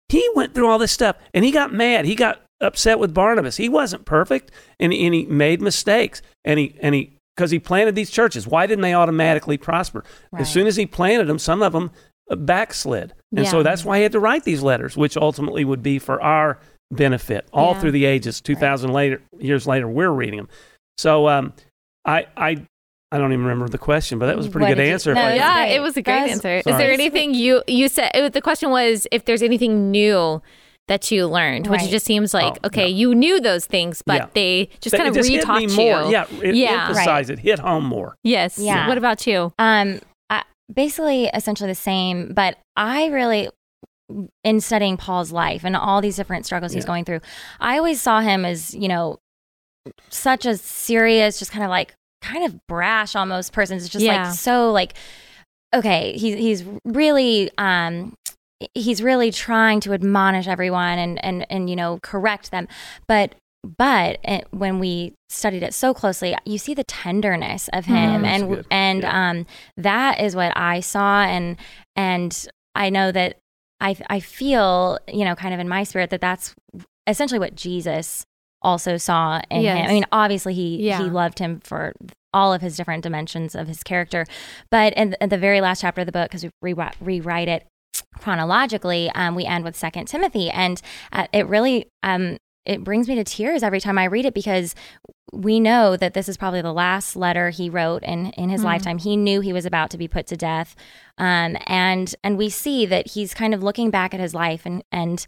[0.09, 2.05] he went through all this stuff and he got mad.
[2.05, 3.57] He got upset with Barnabas.
[3.57, 6.21] He wasn't perfect and, and he made mistakes.
[6.43, 10.03] And he, and he, because he planted these churches, why didn't they automatically prosper?
[10.33, 10.41] Right.
[10.41, 11.91] As soon as he planted them, some of them
[12.29, 13.13] uh, backslid.
[13.35, 16.21] And so that's why he had to write these letters, which ultimately would be for
[16.21, 16.59] our
[16.91, 17.79] benefit all Yeah.
[17.79, 18.41] through the ages.
[18.41, 20.49] 2,000 later, years later, we're reading them.
[20.97, 21.53] So um,
[22.05, 22.65] I, I,
[23.11, 24.93] I don't even remember the question, but that was a pretty What good did you-
[24.93, 25.13] answer.
[25.13, 25.75] No, yeah, great.
[25.75, 26.57] it was a great was- answer.
[26.57, 28.11] Is there anything you you said?
[28.13, 30.41] It, the question was if there's anything new
[30.87, 32.97] that you learned, which it just seems like Oh, okay, no.
[32.97, 34.27] you knew those things, but Yeah.
[34.33, 35.75] they just That- kind of just hit retaught you.
[35.75, 36.11] more.
[36.11, 36.87] Yeah, it Yeah.
[36.89, 38.15] emphasized it, hit home more.
[38.23, 38.57] Yes.
[38.57, 38.87] Yeah.
[38.87, 39.53] What about you?
[39.59, 42.33] Um, I, basically, essentially the same.
[42.33, 43.49] But I really,
[44.43, 47.21] in studying Paul's life and all these different struggles he's going through,
[47.59, 49.17] I always saw him as, you know,
[50.09, 53.77] such a serious, just kind of like, kind of brash almost person.
[53.77, 54.27] It's just Yeah.
[54.27, 54.93] like so like,
[55.73, 58.13] okay, he's he's really um
[58.75, 62.67] he's really trying to admonish everyone and and and you know correct them,
[63.07, 63.33] but
[63.77, 68.25] but it, when we studied it so closely, you see the tenderness of him, Mm.
[68.25, 68.65] And good.
[68.69, 69.29] and Yeah.
[69.29, 69.45] um
[69.77, 71.57] that is what I saw, and
[71.95, 73.37] and I know that
[73.81, 76.55] I I feel you know kind of in my spirit that that's
[77.07, 78.23] essentially what Jesus
[78.61, 79.77] also saw in Yes.
[79.79, 79.89] him.
[79.89, 81.03] I mean, obviously he Yeah.
[81.03, 81.93] he loved him for
[82.33, 84.25] all of his different dimensions of his character,
[84.69, 87.65] but in, in the very last chapter of the book, because we re- rewrite it
[88.19, 93.15] chronologically, um, we end with Second Timothy, and uh, it really um, it brings me
[93.15, 94.75] to tears every time I read it because
[95.33, 98.65] we know that this is probably the last letter he wrote in in his Mhm.
[98.65, 98.97] lifetime.
[98.97, 100.75] He knew he was about to be put to death,
[101.17, 104.83] um, and and we see that he's kind of looking back at his life and
[104.91, 105.25] and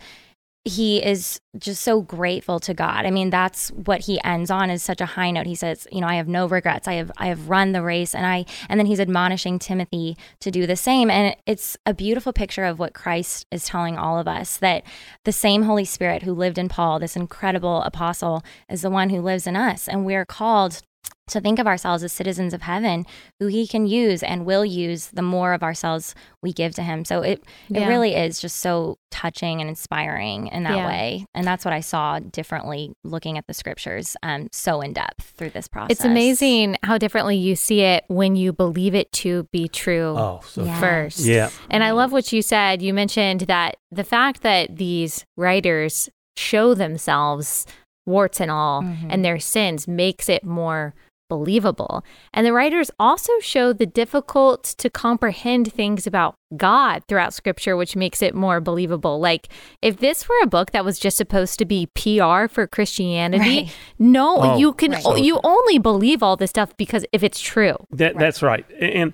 [0.66, 3.06] he is just so grateful to God.
[3.06, 5.46] I mean, that's what he ends on is such a high note.
[5.46, 6.88] He says, you know, I have no regrets.
[6.88, 10.52] I have I have run the race and I and then he's admonishing Timothy to
[10.52, 11.10] do the same.
[11.10, 14.84] And it's a beautiful picture of what Christ is telling all of us that
[15.26, 19.20] the same Holy Spirit who lived in Paul, this incredible apostle, is the one who
[19.20, 19.90] lives in us.
[19.90, 20.82] And we're called
[21.30, 23.06] to think of ourselves as citizens of heaven
[23.40, 27.06] who he can use and will use the more of ourselves we give to him.
[27.06, 27.42] So it
[27.74, 30.86] it really is just so touching and inspiring in that Yeah.
[30.88, 31.26] way.
[31.34, 35.52] And that's what I saw differently looking at the scriptures um, so in depth through
[35.52, 35.92] this process.
[35.98, 40.42] It's amazing how differently you see it when you believe it to be true Oh,
[40.46, 40.80] so Yeah.
[40.80, 41.20] first.
[41.20, 41.50] yeah.
[41.70, 42.82] And I love what you said.
[42.82, 47.66] You mentioned that the fact that these writers show themselves
[48.06, 49.08] warts and all Mhm.
[49.10, 50.94] and their sins makes it more
[51.30, 52.04] believable.
[52.34, 57.96] And the writers also show the difficult to comprehend things about God throughout scripture, which
[57.96, 59.20] makes it more believable.
[59.20, 59.48] Like
[59.82, 63.76] if this were a book that was just supposed to be PR for Christianity, Right.
[63.98, 65.02] no, Oh, you can right.
[65.02, 67.78] so you only believe all this stuff because if it's true.
[67.90, 68.20] That, Right.
[68.20, 68.66] That's right.
[68.80, 69.14] And,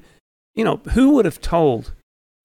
[0.56, 1.94] you know, who would have told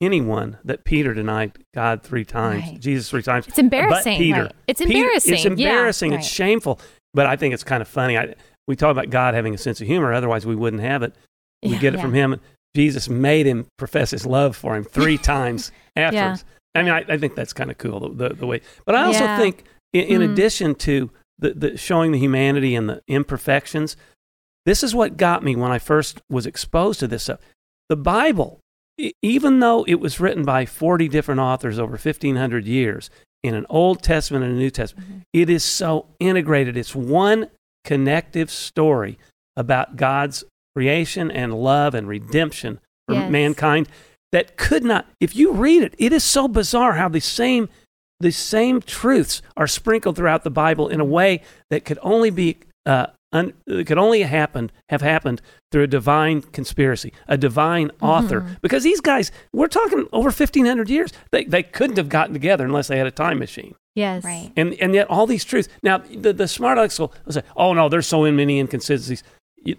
[0.01, 2.81] anyone that Peter denied God three times, Right.
[2.81, 3.47] Jesus three times?
[3.47, 4.15] It's embarrassing.
[4.15, 4.43] But Peter.
[4.43, 4.53] Right.
[4.67, 5.35] It's Peter- embarrassing.
[5.35, 5.51] it's yeah.
[5.51, 6.13] embarrassing.
[6.13, 6.31] It's Right.
[6.33, 6.81] shameful.
[7.15, 8.19] But I think it's kind of funny.
[8.19, 8.35] I,
[8.67, 10.13] we talk about God having a sense of humor.
[10.13, 11.15] Otherwise, we wouldn't have it.
[11.63, 11.79] We Yeah.
[11.79, 12.03] get it Yeah.
[12.03, 12.41] from him.
[12.75, 16.45] Jesus made him profess his love for him three times afterwards.
[16.75, 18.61] I mean, I, I think that's kind of cool the, the, the way.
[18.85, 19.39] But I also Yeah.
[19.39, 20.33] think, in, in Mm.
[20.33, 23.97] addition to the, the showing the humanity and the imperfections,
[24.67, 27.39] this is what got me when I first was exposed to this stuff.
[27.89, 28.59] The Bible,
[29.23, 33.11] even though it was written by 40 different authors over 1,500 years
[33.43, 35.23] in an Old Testament and a New Testament, Mhm.
[35.33, 36.77] it is so integrated.
[36.77, 37.49] It's one
[37.85, 39.19] connective story
[39.57, 43.31] about God's creation and love and redemption for Yes.
[43.31, 43.89] mankind
[44.33, 47.69] that could not if you read it it is so bizarre how the same
[48.19, 51.41] the same truths are sprinkled throughout the bible in a way
[51.71, 56.41] that could only be uh, un, it could only happen have happened through a divine
[56.41, 58.61] conspiracy a divine author Mhm.
[58.63, 62.89] because these guys we're talking over 1500 years they, they couldn't have gotten together unless
[62.89, 64.25] they had a time machine Yes.
[64.25, 64.51] Right.
[64.57, 65.69] and and yet all these truths.
[65.83, 69.23] Now the the smart alecks will will say, "Oh no, there's so many inconsistencies."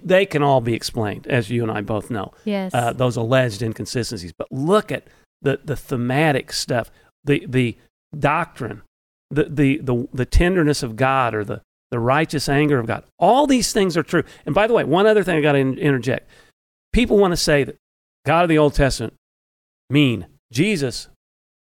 [0.04, 2.32] They can all be explained, as you and I both know.
[2.46, 2.74] Yes.
[2.74, 4.32] Uh, those alleged inconsistencies.
[4.38, 5.04] But look at
[5.42, 6.90] the the thematic stuff,
[7.26, 7.78] the the
[8.18, 8.82] doctrine,
[9.30, 13.04] the the the, the tenderness of God, or the the righteous anger of God.
[13.20, 14.24] All these things are true.
[14.46, 16.30] And by the way, one other thing I got to in, interject.
[16.94, 17.78] People want to say that
[18.26, 19.14] God of the Old Testament
[19.90, 21.10] mean, Jesus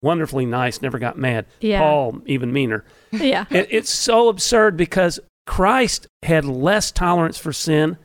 [0.02, 1.46] wonderfully nice, never got mad.
[1.60, 1.80] Yeah.
[1.80, 2.84] Paul even meaner.
[3.12, 3.44] yeah.
[3.50, 7.96] It, it's so absurd because Christ had less tolerance for sin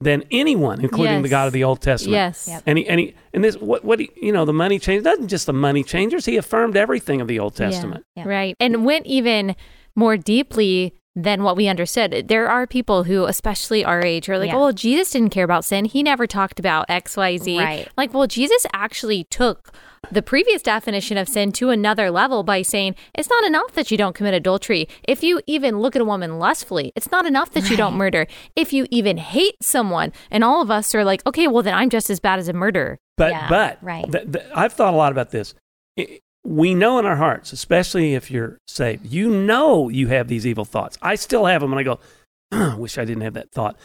[0.00, 2.14] than anyone, including the God of the Old Testament.
[2.14, 2.48] Yes.
[2.48, 2.62] Yep.
[2.66, 5.28] And he, and he, and this, what, what, he, you know, the money change doesn't
[5.28, 6.24] just the money changers.
[6.26, 7.70] He affirmed everything of the Old Yeah.
[7.70, 8.04] Testament.
[8.16, 8.28] Yeah.
[8.28, 8.54] Right.
[8.60, 9.56] And went even
[9.96, 12.26] more deeply than what we understood.
[12.28, 14.56] There are people who, especially our age, are like, Yeah.
[14.56, 15.84] oh, well, Jesus didn't care about sin.
[15.84, 17.58] He never talked about XYZ.
[17.58, 17.88] Right.
[17.96, 19.72] Like, well, Jesus actually took
[20.10, 23.96] the previous definition of sin to another level by saying it's not enough that you
[23.96, 24.86] don't commit adultery.
[25.04, 28.26] If you even look at a woman lustfully, it's not enough that you don't murder.
[28.56, 31.88] If you even hate someone, and all of us are like, okay, well, then I'm
[31.90, 32.98] just as bad as a murderer.
[33.16, 34.10] But, Yeah, but, right.
[34.10, 35.54] th- th- I've thought a lot about this.
[35.98, 40.46] I- we know in our hearts, especially if you're saved, you know you have these
[40.46, 40.98] evil thoughts.
[41.02, 41.98] I still have them, and I go,
[42.52, 43.76] "I wish I didn't have that thought.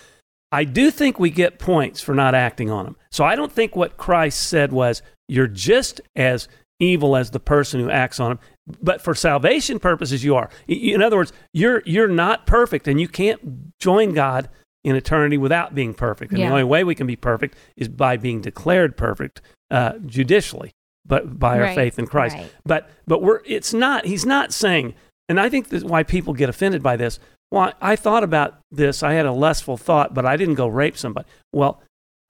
[0.51, 2.95] I do think we get points for not acting on them.
[3.11, 6.47] So I don't think what Christ said was, you're just as
[6.79, 8.39] evil as the person who acts on them.
[8.81, 10.49] But for salvation purposes, you are.
[10.67, 14.49] In other words, you're, you're not perfect, and you can't join God
[14.83, 16.31] in eternity without being perfect.
[16.31, 16.47] And Yeah.
[16.47, 20.71] the only way we can be perfect is by being declared perfect uh, judicially.
[21.05, 22.35] But by our faith in Christ.
[22.35, 22.51] Right.
[22.65, 24.93] But but we're it's not he's not saying
[25.27, 27.19] and I think that's why people get offended by this.
[27.51, 29.01] Well, I thought about this.
[29.03, 31.27] I had a lustful thought, but I didn't go rape somebody.
[31.53, 31.81] Well,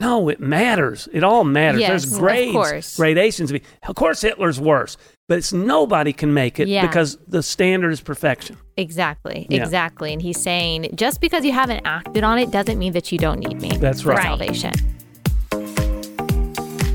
[0.01, 1.09] no, it matters.
[1.11, 1.82] It all matters.
[1.82, 3.51] Yes, There's grades, gradations.
[3.51, 4.95] Of course, Hitler's worse,
[5.28, 6.88] but it's nobody can make it Yeah.
[6.88, 8.57] because the standard is perfection.
[8.78, 9.45] Exactly.
[9.49, 9.61] Yeah.
[9.63, 10.13] Exactly.
[10.13, 13.39] And he's saying just because you haven't acted on it doesn't mean that you don't
[13.39, 13.72] need me.
[13.78, 14.24] That's for right.
[14.24, 14.72] salvation.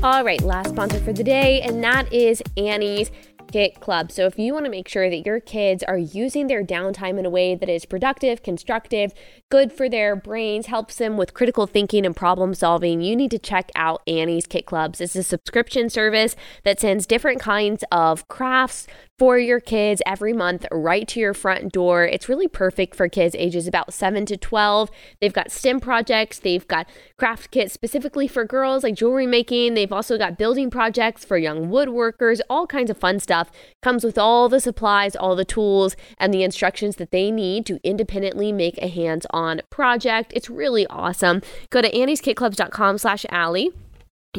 [0.05, 3.09] All right, last sponsor for the day, and that is Annie's
[3.51, 4.11] Kit Club.
[4.11, 7.25] So, if you want to make sure that your kids are using their downtime in
[7.25, 9.15] a way that is productive, constructive,
[9.49, 13.39] good for their brains, helps them with critical thinking and problem solving, you need to
[13.39, 15.01] check out Annie's Kit Clubs.
[15.01, 18.85] It's a subscription service that sends different kinds of crafts
[19.17, 22.03] for your kids every month right to your front door.
[22.03, 24.89] It's really perfect for kids ages about 7 to 12.
[25.21, 26.87] They've got STEM projects, they've got
[27.17, 29.73] craft kits specifically for girls like jewelry making.
[29.73, 33.51] They've also got building projects for young woodworkers, all kinds of fun stuff.
[33.81, 37.79] Comes with all the supplies, all the tools, and the instructions that they need to
[37.83, 40.33] independently make a hands-on project.
[40.35, 41.41] It's really awesome.
[41.69, 43.71] Go to annieskitclubs.com slash Allie.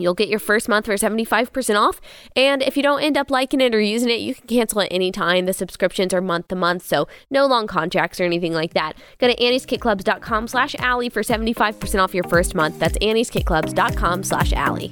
[0.03, 2.01] You'll get your first month for 75% off.
[2.35, 4.89] And if you don't end up liking it or using it, you can cancel at
[4.91, 5.47] any time.
[5.47, 8.97] The subscriptions are month to month, so no long contracts or anything like that.
[9.19, 12.79] Go to annieskitclubs.com slash Allie for 75% off your first month.
[12.79, 14.91] That's annieskitclubs.com slash Allie.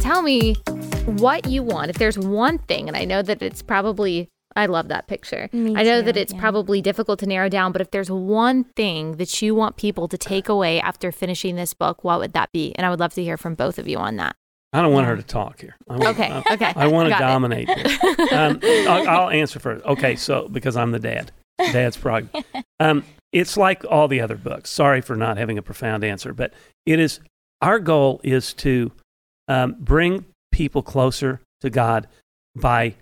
[0.00, 0.54] Tell me
[1.06, 1.90] what you want.
[1.90, 5.48] If there's one thing, and I know that it's probably, I love that picture.
[5.52, 6.40] Me I know too, that it's yeah.
[6.40, 10.18] probably difficult to narrow down, but if there's one thing that you want people to
[10.18, 12.74] take away after finishing this book, what would that be?
[12.76, 14.34] And I would love to hear from both of you on that.
[14.72, 15.76] I don't want her to talk here.
[15.88, 16.30] I want, Okay.
[16.30, 16.72] I, Okay.
[16.74, 17.68] I want to Got dominate.
[18.32, 19.84] Um, I'll, I'll answer first.
[19.86, 22.44] Okay, so because I'm the dad, dad's prerogative.
[22.80, 24.68] Um, it's like all the other books.
[24.68, 26.52] Sorry for not having a profound answer, but
[26.84, 27.20] it is
[27.62, 28.92] our goal is to
[29.48, 32.06] um, bring people closer to God
[32.54, 32.94] by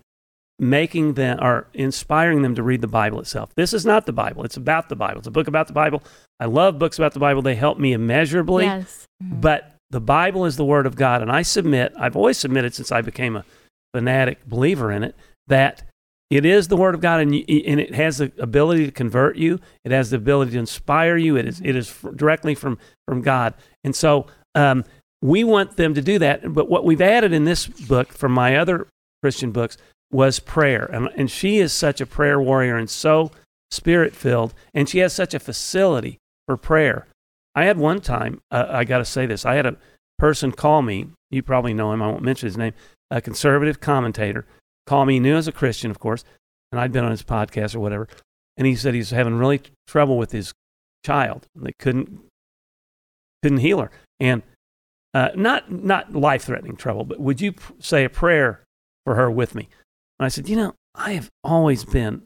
[0.59, 3.51] making them or inspiring them to read the Bible itself.
[3.57, 4.45] This is not the Bible.
[4.45, 5.19] It's about the Bible.
[5.19, 6.03] It's a book about the Bible.
[6.39, 7.43] I love books about the Bible.
[7.43, 8.65] They help me immeasurably.
[8.65, 9.07] Yes.
[9.21, 11.23] But the Bible is the Word of God.
[11.23, 13.45] And I submit, I've always submitted since I became a
[13.93, 15.17] fanatic believer in it,
[15.49, 15.83] that
[16.31, 19.37] it is the Word of God and, you, and it has the ability to convert
[19.37, 19.61] you.
[19.85, 21.37] It has the ability to inspire you.
[21.37, 23.55] It is, it is directly from, from God.
[23.83, 24.85] And so um,
[25.21, 26.53] we want them to do that.
[26.53, 28.89] But what we've added in this book from my other
[29.23, 29.79] Christian books
[30.15, 30.85] was prayer.
[30.93, 33.33] And, and she is such a prayer warrior and so
[33.73, 34.55] spirit filled.
[34.73, 37.09] And she has such a facility for prayer.
[37.57, 39.77] I had one time, uh, I got to say this, I had a
[40.17, 42.75] person call me, you probably know him, I won't mention his name,
[43.11, 44.47] a conservative commentator,
[44.87, 46.25] call me, he knew as a Christian, of course,
[46.71, 48.07] and I'd been on his podcast or whatever.
[48.57, 50.53] And he said he's having really trouble with his
[51.05, 51.47] child.
[51.57, 52.21] They couldn't,
[53.43, 53.91] couldn't heal her.
[54.21, 54.43] And
[55.13, 58.63] uh, not, not life threatening trouble, but would you say a prayer
[59.05, 59.69] for her with me?
[60.19, 62.23] And I said, You know, I have always been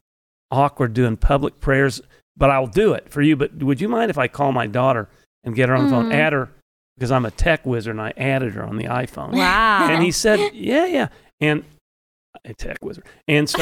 [0.50, 2.00] awkward doing public prayers,
[2.36, 3.36] but I'll do it for you.
[3.36, 5.08] But would you mind if I call my daughter
[5.44, 6.14] and get her on the phone, Mhm.
[6.14, 6.48] add her,
[6.96, 9.32] because I'm a tech wizard and I added her on the iPhone?
[9.32, 9.88] Wow.
[9.90, 11.08] And he said, Yeah, yeah.
[11.40, 11.64] And
[12.44, 13.04] a tech wizard.
[13.26, 13.60] And so,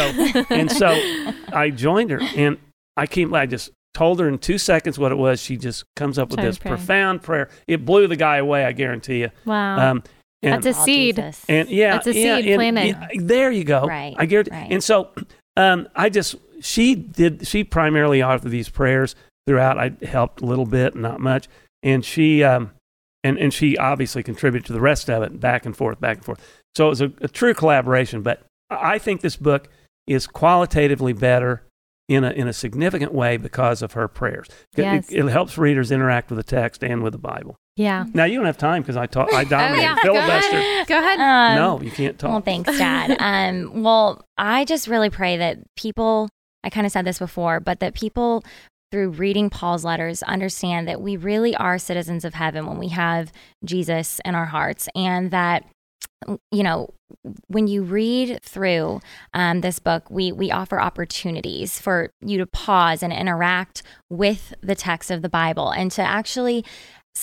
[0.51, 0.89] and so
[1.53, 2.59] I joined her and
[2.97, 5.41] I came, I just told her in two seconds what it was.
[5.41, 6.77] She just comes up with Started this praying.
[6.77, 7.49] profound prayer.
[7.66, 9.31] It blew the guy away, I guarantee you.
[9.45, 9.91] wow.
[9.93, 10.03] Um,
[10.47, 11.16] and, That's a Oh, seed.
[11.16, 11.44] Jesus.
[11.49, 12.86] and yeah, That's a yeah, seed and- planted.
[12.86, 13.86] yeah, there you go.
[13.86, 14.53] Right, I guarantee.
[14.53, 14.70] right.
[14.70, 15.11] And so,
[15.57, 17.47] um, I just she did.
[17.47, 19.14] She primarily authored these prayers
[19.47, 19.78] throughout.
[19.78, 21.49] I helped a little bit, not much,
[21.82, 22.70] and she um,
[23.24, 26.24] and and she obviously contributed to the rest of it, back and forth, back and
[26.24, 26.40] forth.
[26.74, 28.22] So it was a, a true collaboration.
[28.22, 29.68] But I think this book
[30.07, 31.62] is qualitatively better
[32.09, 34.47] in a in a significant way because of her prayers.
[34.76, 35.11] Yes.
[35.11, 37.57] It, it helps readers interact with the text and with the Bible.
[37.77, 38.05] Yeah.
[38.14, 39.33] Now you don't have time because I talk.
[39.33, 39.97] I Oh, dominate yeah.
[40.03, 40.57] Go filibuster.
[40.57, 40.87] ahead.
[40.87, 41.20] Go ahead.
[41.20, 42.31] Um, no, you can't talk.
[42.31, 43.16] Well, thanks, Dad.
[43.20, 46.29] um, well, I just really pray that people,
[46.64, 48.43] I kind of said this before, but that people
[48.93, 53.33] through reading Paul's letters understand that we really are citizens of heaven when we have
[53.64, 55.64] Jesus in our hearts and that
[56.51, 56.89] you know
[57.49, 59.01] when you read through
[59.35, 64.74] um, this book we we offer opportunities for you to pause and interact with the
[64.74, 66.64] text of the bible and to actually s-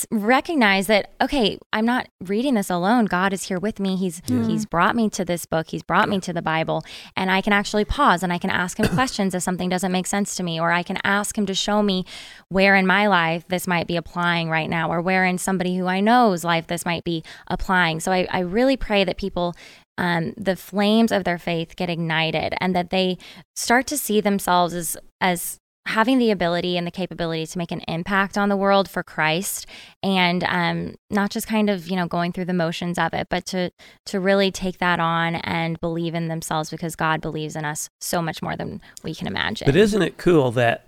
[0.10, 3.06] recognize that okay i'm not reading this alone.
[3.06, 3.96] God is here with me.
[3.96, 4.46] He's Yeah.
[4.48, 5.68] he's brought me to this book.
[5.70, 6.84] He's brought me to the bible.
[7.16, 10.08] And i can actually pause and i can ask him questions if something doesn't make
[10.08, 12.06] sense to me or i can ask him to show me
[12.50, 15.86] where in my life this might be applying right now or where in somebody who
[15.88, 18.00] i know's life this might be applying.
[18.00, 19.56] So i, I really pray that people
[19.98, 23.20] um, the flames of their faith get ignited and that they
[23.56, 27.82] start to see themselves as as having the ability and the capability to make an
[27.88, 29.66] impact on the world for Christ
[30.02, 33.46] and um, not just kind of you know going through the motions of it but
[33.48, 33.70] to
[34.06, 38.22] to really take that on and believe in themselves because God believes in us so
[38.22, 39.66] much more than we can imagine.
[39.66, 40.88] But isn't it cool that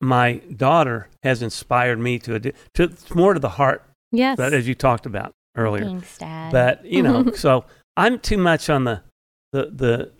[0.00, 4.36] my daughter has inspired me to, to more to the heart, Yes.
[4.36, 5.84] but as you talked about earlier.
[5.84, 6.52] Thanks, Dad.
[6.52, 7.64] But you know, so
[7.96, 9.02] I'm too much on the
[9.52, 10.12] the the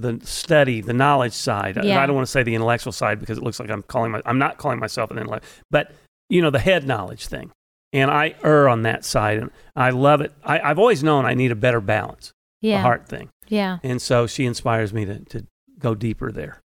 [0.00, 1.78] the study, the knowledge side.
[1.82, 2.00] Yeah.
[2.02, 4.22] I don't want to say the intellectual side because it looks like I'm calling my
[4.24, 5.92] I'm not calling myself an intellect, but
[6.28, 7.50] you know, the head knowledge thing.
[7.92, 10.32] And I err on that side, and I love it.
[10.44, 12.76] I, I've always known I need a better balance, yeah.
[12.76, 13.78] the heart thing, Yeah.
[13.82, 15.46] and so she inspires me to to
[15.78, 16.60] go deeper there.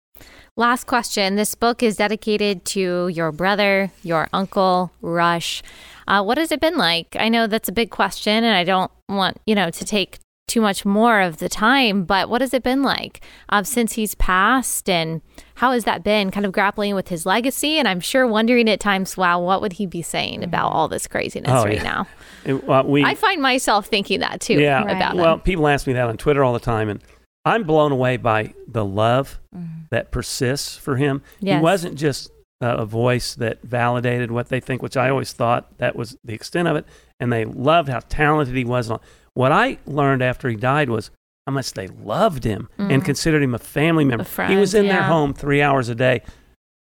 [0.57, 1.36] Last question.
[1.36, 5.63] This book is dedicated to your brother, your uncle, Rush.
[6.07, 7.15] Uh, what has it been like?
[7.17, 10.17] I know that's a big question, and I don't want you know to take
[10.47, 12.03] too much more of the time.
[12.03, 15.21] But what has it been like uh, since he's passed, and
[15.55, 16.29] how has that been?
[16.31, 19.73] Kind of grappling with his legacy, and I'm sure wondering at times, wow, what would
[19.73, 21.83] he be saying about all this craziness Oh, right yeah.
[21.83, 22.07] now?
[22.45, 24.55] It- well, we I find myself thinking that too.
[24.59, 24.83] Yeah.
[24.83, 24.95] Right.
[24.97, 25.39] about Well, him.
[25.41, 27.01] people ask me that on Twitter all the time, and
[27.45, 29.87] I'm blown away by the love Mhm.
[29.91, 31.21] that persists for him.
[31.39, 31.59] Yes.
[31.59, 32.31] He wasn't just
[32.63, 36.33] uh, a voice that validated what they think, which I always thought that was the
[36.35, 36.85] extent of it,
[37.19, 38.91] and they loved how talented he was.
[39.34, 41.11] What I learned after he died was
[41.47, 43.05] how much they loved him and Mhm.
[43.05, 44.23] considered him a family member.
[44.23, 46.21] friend, he was in their home three hours a day,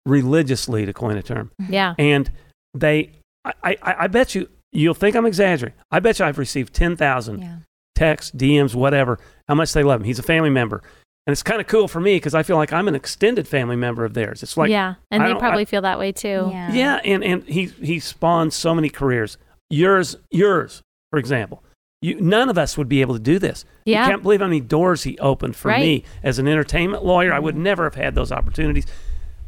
[0.05, 1.51] religiously, to coin a term.
[1.69, 1.93] Yeah.
[1.97, 2.31] And
[2.73, 3.11] they,
[3.45, 5.77] I, I, I bet you, you'll think I'm exaggerating.
[5.91, 7.55] I bet you I've received 10,000 Yeah.
[7.95, 10.05] texts, DMs, whatever, how much they love him.
[10.05, 10.81] He's a family member.
[11.25, 13.75] And it's kind of cool for me because I feel like I'm an extended family
[13.75, 14.41] member of theirs.
[14.43, 14.95] It's like, yeah.
[15.11, 16.47] And I they probably I- feel that way too.
[16.51, 16.71] Yeah.
[16.71, 19.37] yeah, and, and he, he spawned so many careers.
[19.69, 20.81] Yours, yours,
[21.11, 21.63] for example.
[22.07, 23.65] You, none of us would be able to do this.
[23.85, 24.03] Yeah.
[24.05, 25.81] You can't believe how many doors he opened for Right.
[25.81, 27.33] me as an entertainment lawyer.
[27.33, 28.85] I would never have had those opportunities.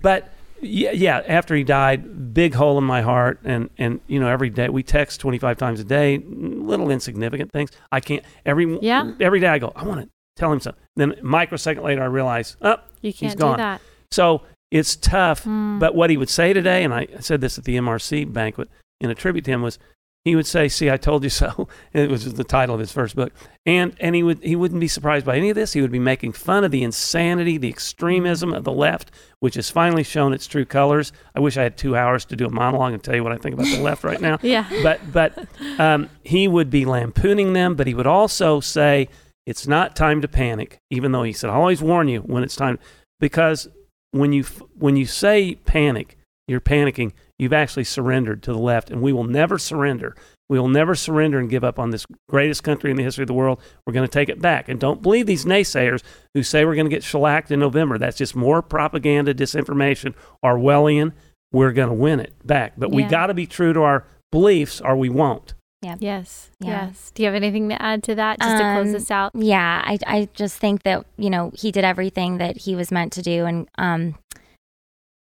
[0.01, 0.29] But
[0.61, 3.39] yeah, yeah, after he died, big hole in my heart.
[3.43, 7.69] And, and you know, every day we text 25 times a day, little insignificant things.
[7.91, 9.11] I can't, every, Yeah.
[9.19, 10.81] every day I go, I want to tell him something.
[10.95, 13.57] Then a microsecond later, I realize, oh, You He's can't do gone.
[13.57, 13.81] that.
[14.11, 14.41] so
[14.71, 15.45] it's tough.
[15.45, 15.79] Mm.
[15.79, 18.69] But what he would say today, and I said this at the MRC banquet
[19.01, 19.79] in a tribute to him, was
[20.25, 23.15] he would say, "See, I told you so." It was the title of his first
[23.15, 23.33] book,
[23.65, 25.73] and and he would he wouldn't be surprised by any of this.
[25.73, 29.69] He would be making fun of the insanity, the extremism of the left, which has
[29.69, 31.11] finally shown its true colors.
[31.35, 33.37] I wish I had two hours to do a monologue and tell you what I
[33.37, 34.37] think about the left right now.
[34.41, 34.69] Yeah.
[34.83, 35.47] But but
[35.79, 39.09] um, he would be lampooning them, but he would also say,
[39.45, 42.55] "It's not time to panic," even though he said, "I always warn you when it's
[42.55, 42.77] time,"
[43.19, 43.67] because
[44.11, 44.43] when you
[44.77, 46.17] when you say panic,
[46.47, 47.13] you're panicking.
[47.39, 50.15] You've actually surrendered to the left, and we will never surrender.
[50.49, 53.27] We will never surrender and give up on this greatest country in the history of
[53.27, 53.61] the world.
[53.85, 54.67] We're going to take it back.
[54.67, 56.01] And don't believe these naysayers
[56.33, 57.97] who say we're going to get shellacked in November.
[57.97, 61.13] That's just more propaganda, disinformation, Orwellian.
[61.51, 62.73] We're going to win it back.
[62.77, 65.53] But we got to be true to our beliefs or we won't.
[65.81, 65.99] Yes.
[66.01, 66.17] Yeah.
[66.17, 66.49] Yes.
[66.59, 67.11] Yes.
[67.13, 69.31] Do you have anything to add to that just to close Um, this out?
[69.33, 73.13] Yeah, I I just think that you know he did everything that he was meant
[73.13, 74.15] to do, and um,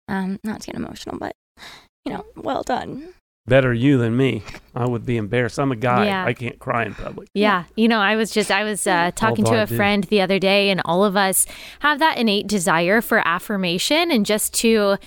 [0.07, 1.35] um, not to get emotional, but
[2.05, 3.09] you know, well done.
[3.47, 4.43] Better you than me.
[4.73, 5.59] I would be embarrassed.
[5.59, 6.07] I'm a guy.
[6.07, 6.25] Yeah.
[6.25, 7.29] I can't cry in public.
[7.35, 7.65] Yeah.
[7.75, 10.69] You know, I was just, I was uh, talking to a friend the other day,
[10.71, 11.45] and all of us
[11.79, 14.97] have that innate desire for affirmation and just to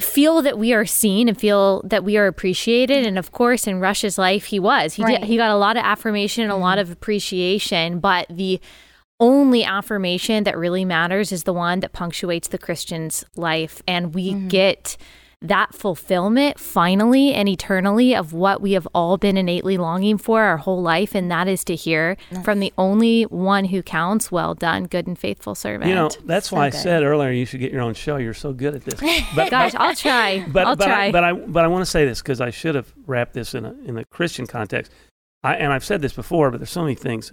[0.00, 3.04] feel that we are seen and feel that we are appreciated.
[3.06, 4.94] And of course, in Rush's life, he was.
[4.94, 5.20] He, Right.
[5.20, 8.60] did, he got a lot of affirmation and a lot of appreciation, but the
[9.18, 13.82] only affirmation that really matters is the one that punctuates the Christian's life.
[13.86, 14.96] And we get
[15.42, 20.56] that fulfillment finally and eternally of what we have all been innately longing for our
[20.56, 21.14] whole life.
[21.14, 25.18] And that is to hear from the only one who counts, well done, good and
[25.18, 25.88] faithful servant.
[25.88, 28.16] You know, that's So why I said earlier you should get your own show.
[28.16, 29.00] You're so good at this.
[29.34, 30.44] But, Gosh, I'll try.
[30.52, 31.06] but I'll but try.
[31.06, 33.54] I, but I but I want to say this because I should have wrapped this
[33.54, 34.92] in a in a Christian context.
[35.42, 37.32] I, and I've said this before, but there's so many things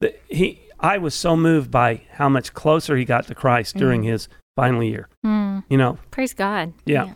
[0.00, 0.60] that he.
[0.78, 4.82] I was so moved by how much closer he got to Christ during his final
[4.82, 5.08] year.
[5.22, 5.58] Hmm.
[5.68, 6.72] You know, praise God.
[6.86, 7.12] yeah,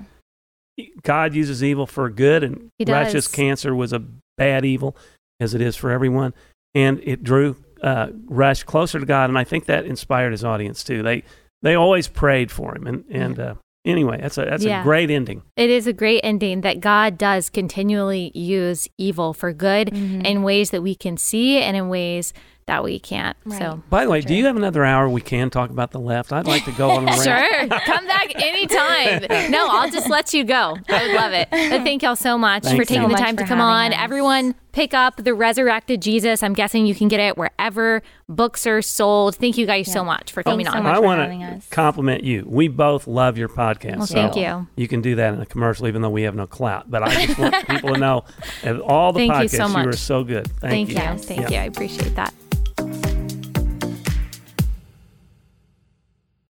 [1.02, 4.02] God uses evil for good, and righteous cancer was a
[4.36, 4.96] bad evil,
[5.40, 6.34] as it is for everyone,
[6.74, 10.82] and it drew uh, Rush closer to God, and I think that inspired his audience
[10.82, 11.02] too.
[11.02, 11.22] They
[11.62, 13.54] they always prayed for him, and and uh,
[13.84, 14.80] anyway, that's a that's Yeah.
[14.80, 15.42] a great ending.
[15.56, 20.26] It is a great ending that God does continually use evil for good Mhm.
[20.26, 22.32] in ways that we can see and in ways
[22.66, 23.36] that we can't.
[23.44, 23.58] Right.
[23.58, 26.32] So By the way, do you have another hour we can talk about the left?
[26.32, 27.22] I'd like to go on a rant.
[27.22, 27.68] Sure.
[27.80, 29.50] Come back anytime.
[29.50, 30.76] No, I'll just let you go.
[30.88, 31.48] I would love it.
[31.50, 33.92] But thank y'all so much Thank for taking So the time to come on.
[33.92, 33.98] us.
[34.00, 36.42] Everyone, pick up The Resurrected Jesus.
[36.42, 39.36] I'm guessing you can get it wherever books are sold.
[39.36, 40.82] Thank you guys so much for Thanks coming so on.
[40.84, 42.44] much I want to compliment you.
[42.48, 43.96] We both love your podcast.
[43.98, 44.66] Well, so thank you.
[44.76, 46.90] You can do that in a commercial, even though we have no clout.
[46.90, 48.24] But I just want people to know
[48.62, 49.86] of all the Thank you podcasts, so much.
[49.86, 50.46] were so good.
[50.60, 51.12] Thank, Thank you.
[51.12, 51.18] you.
[51.18, 51.50] Thank Yeah.
[51.50, 51.56] you.
[51.58, 52.32] I appreciate that.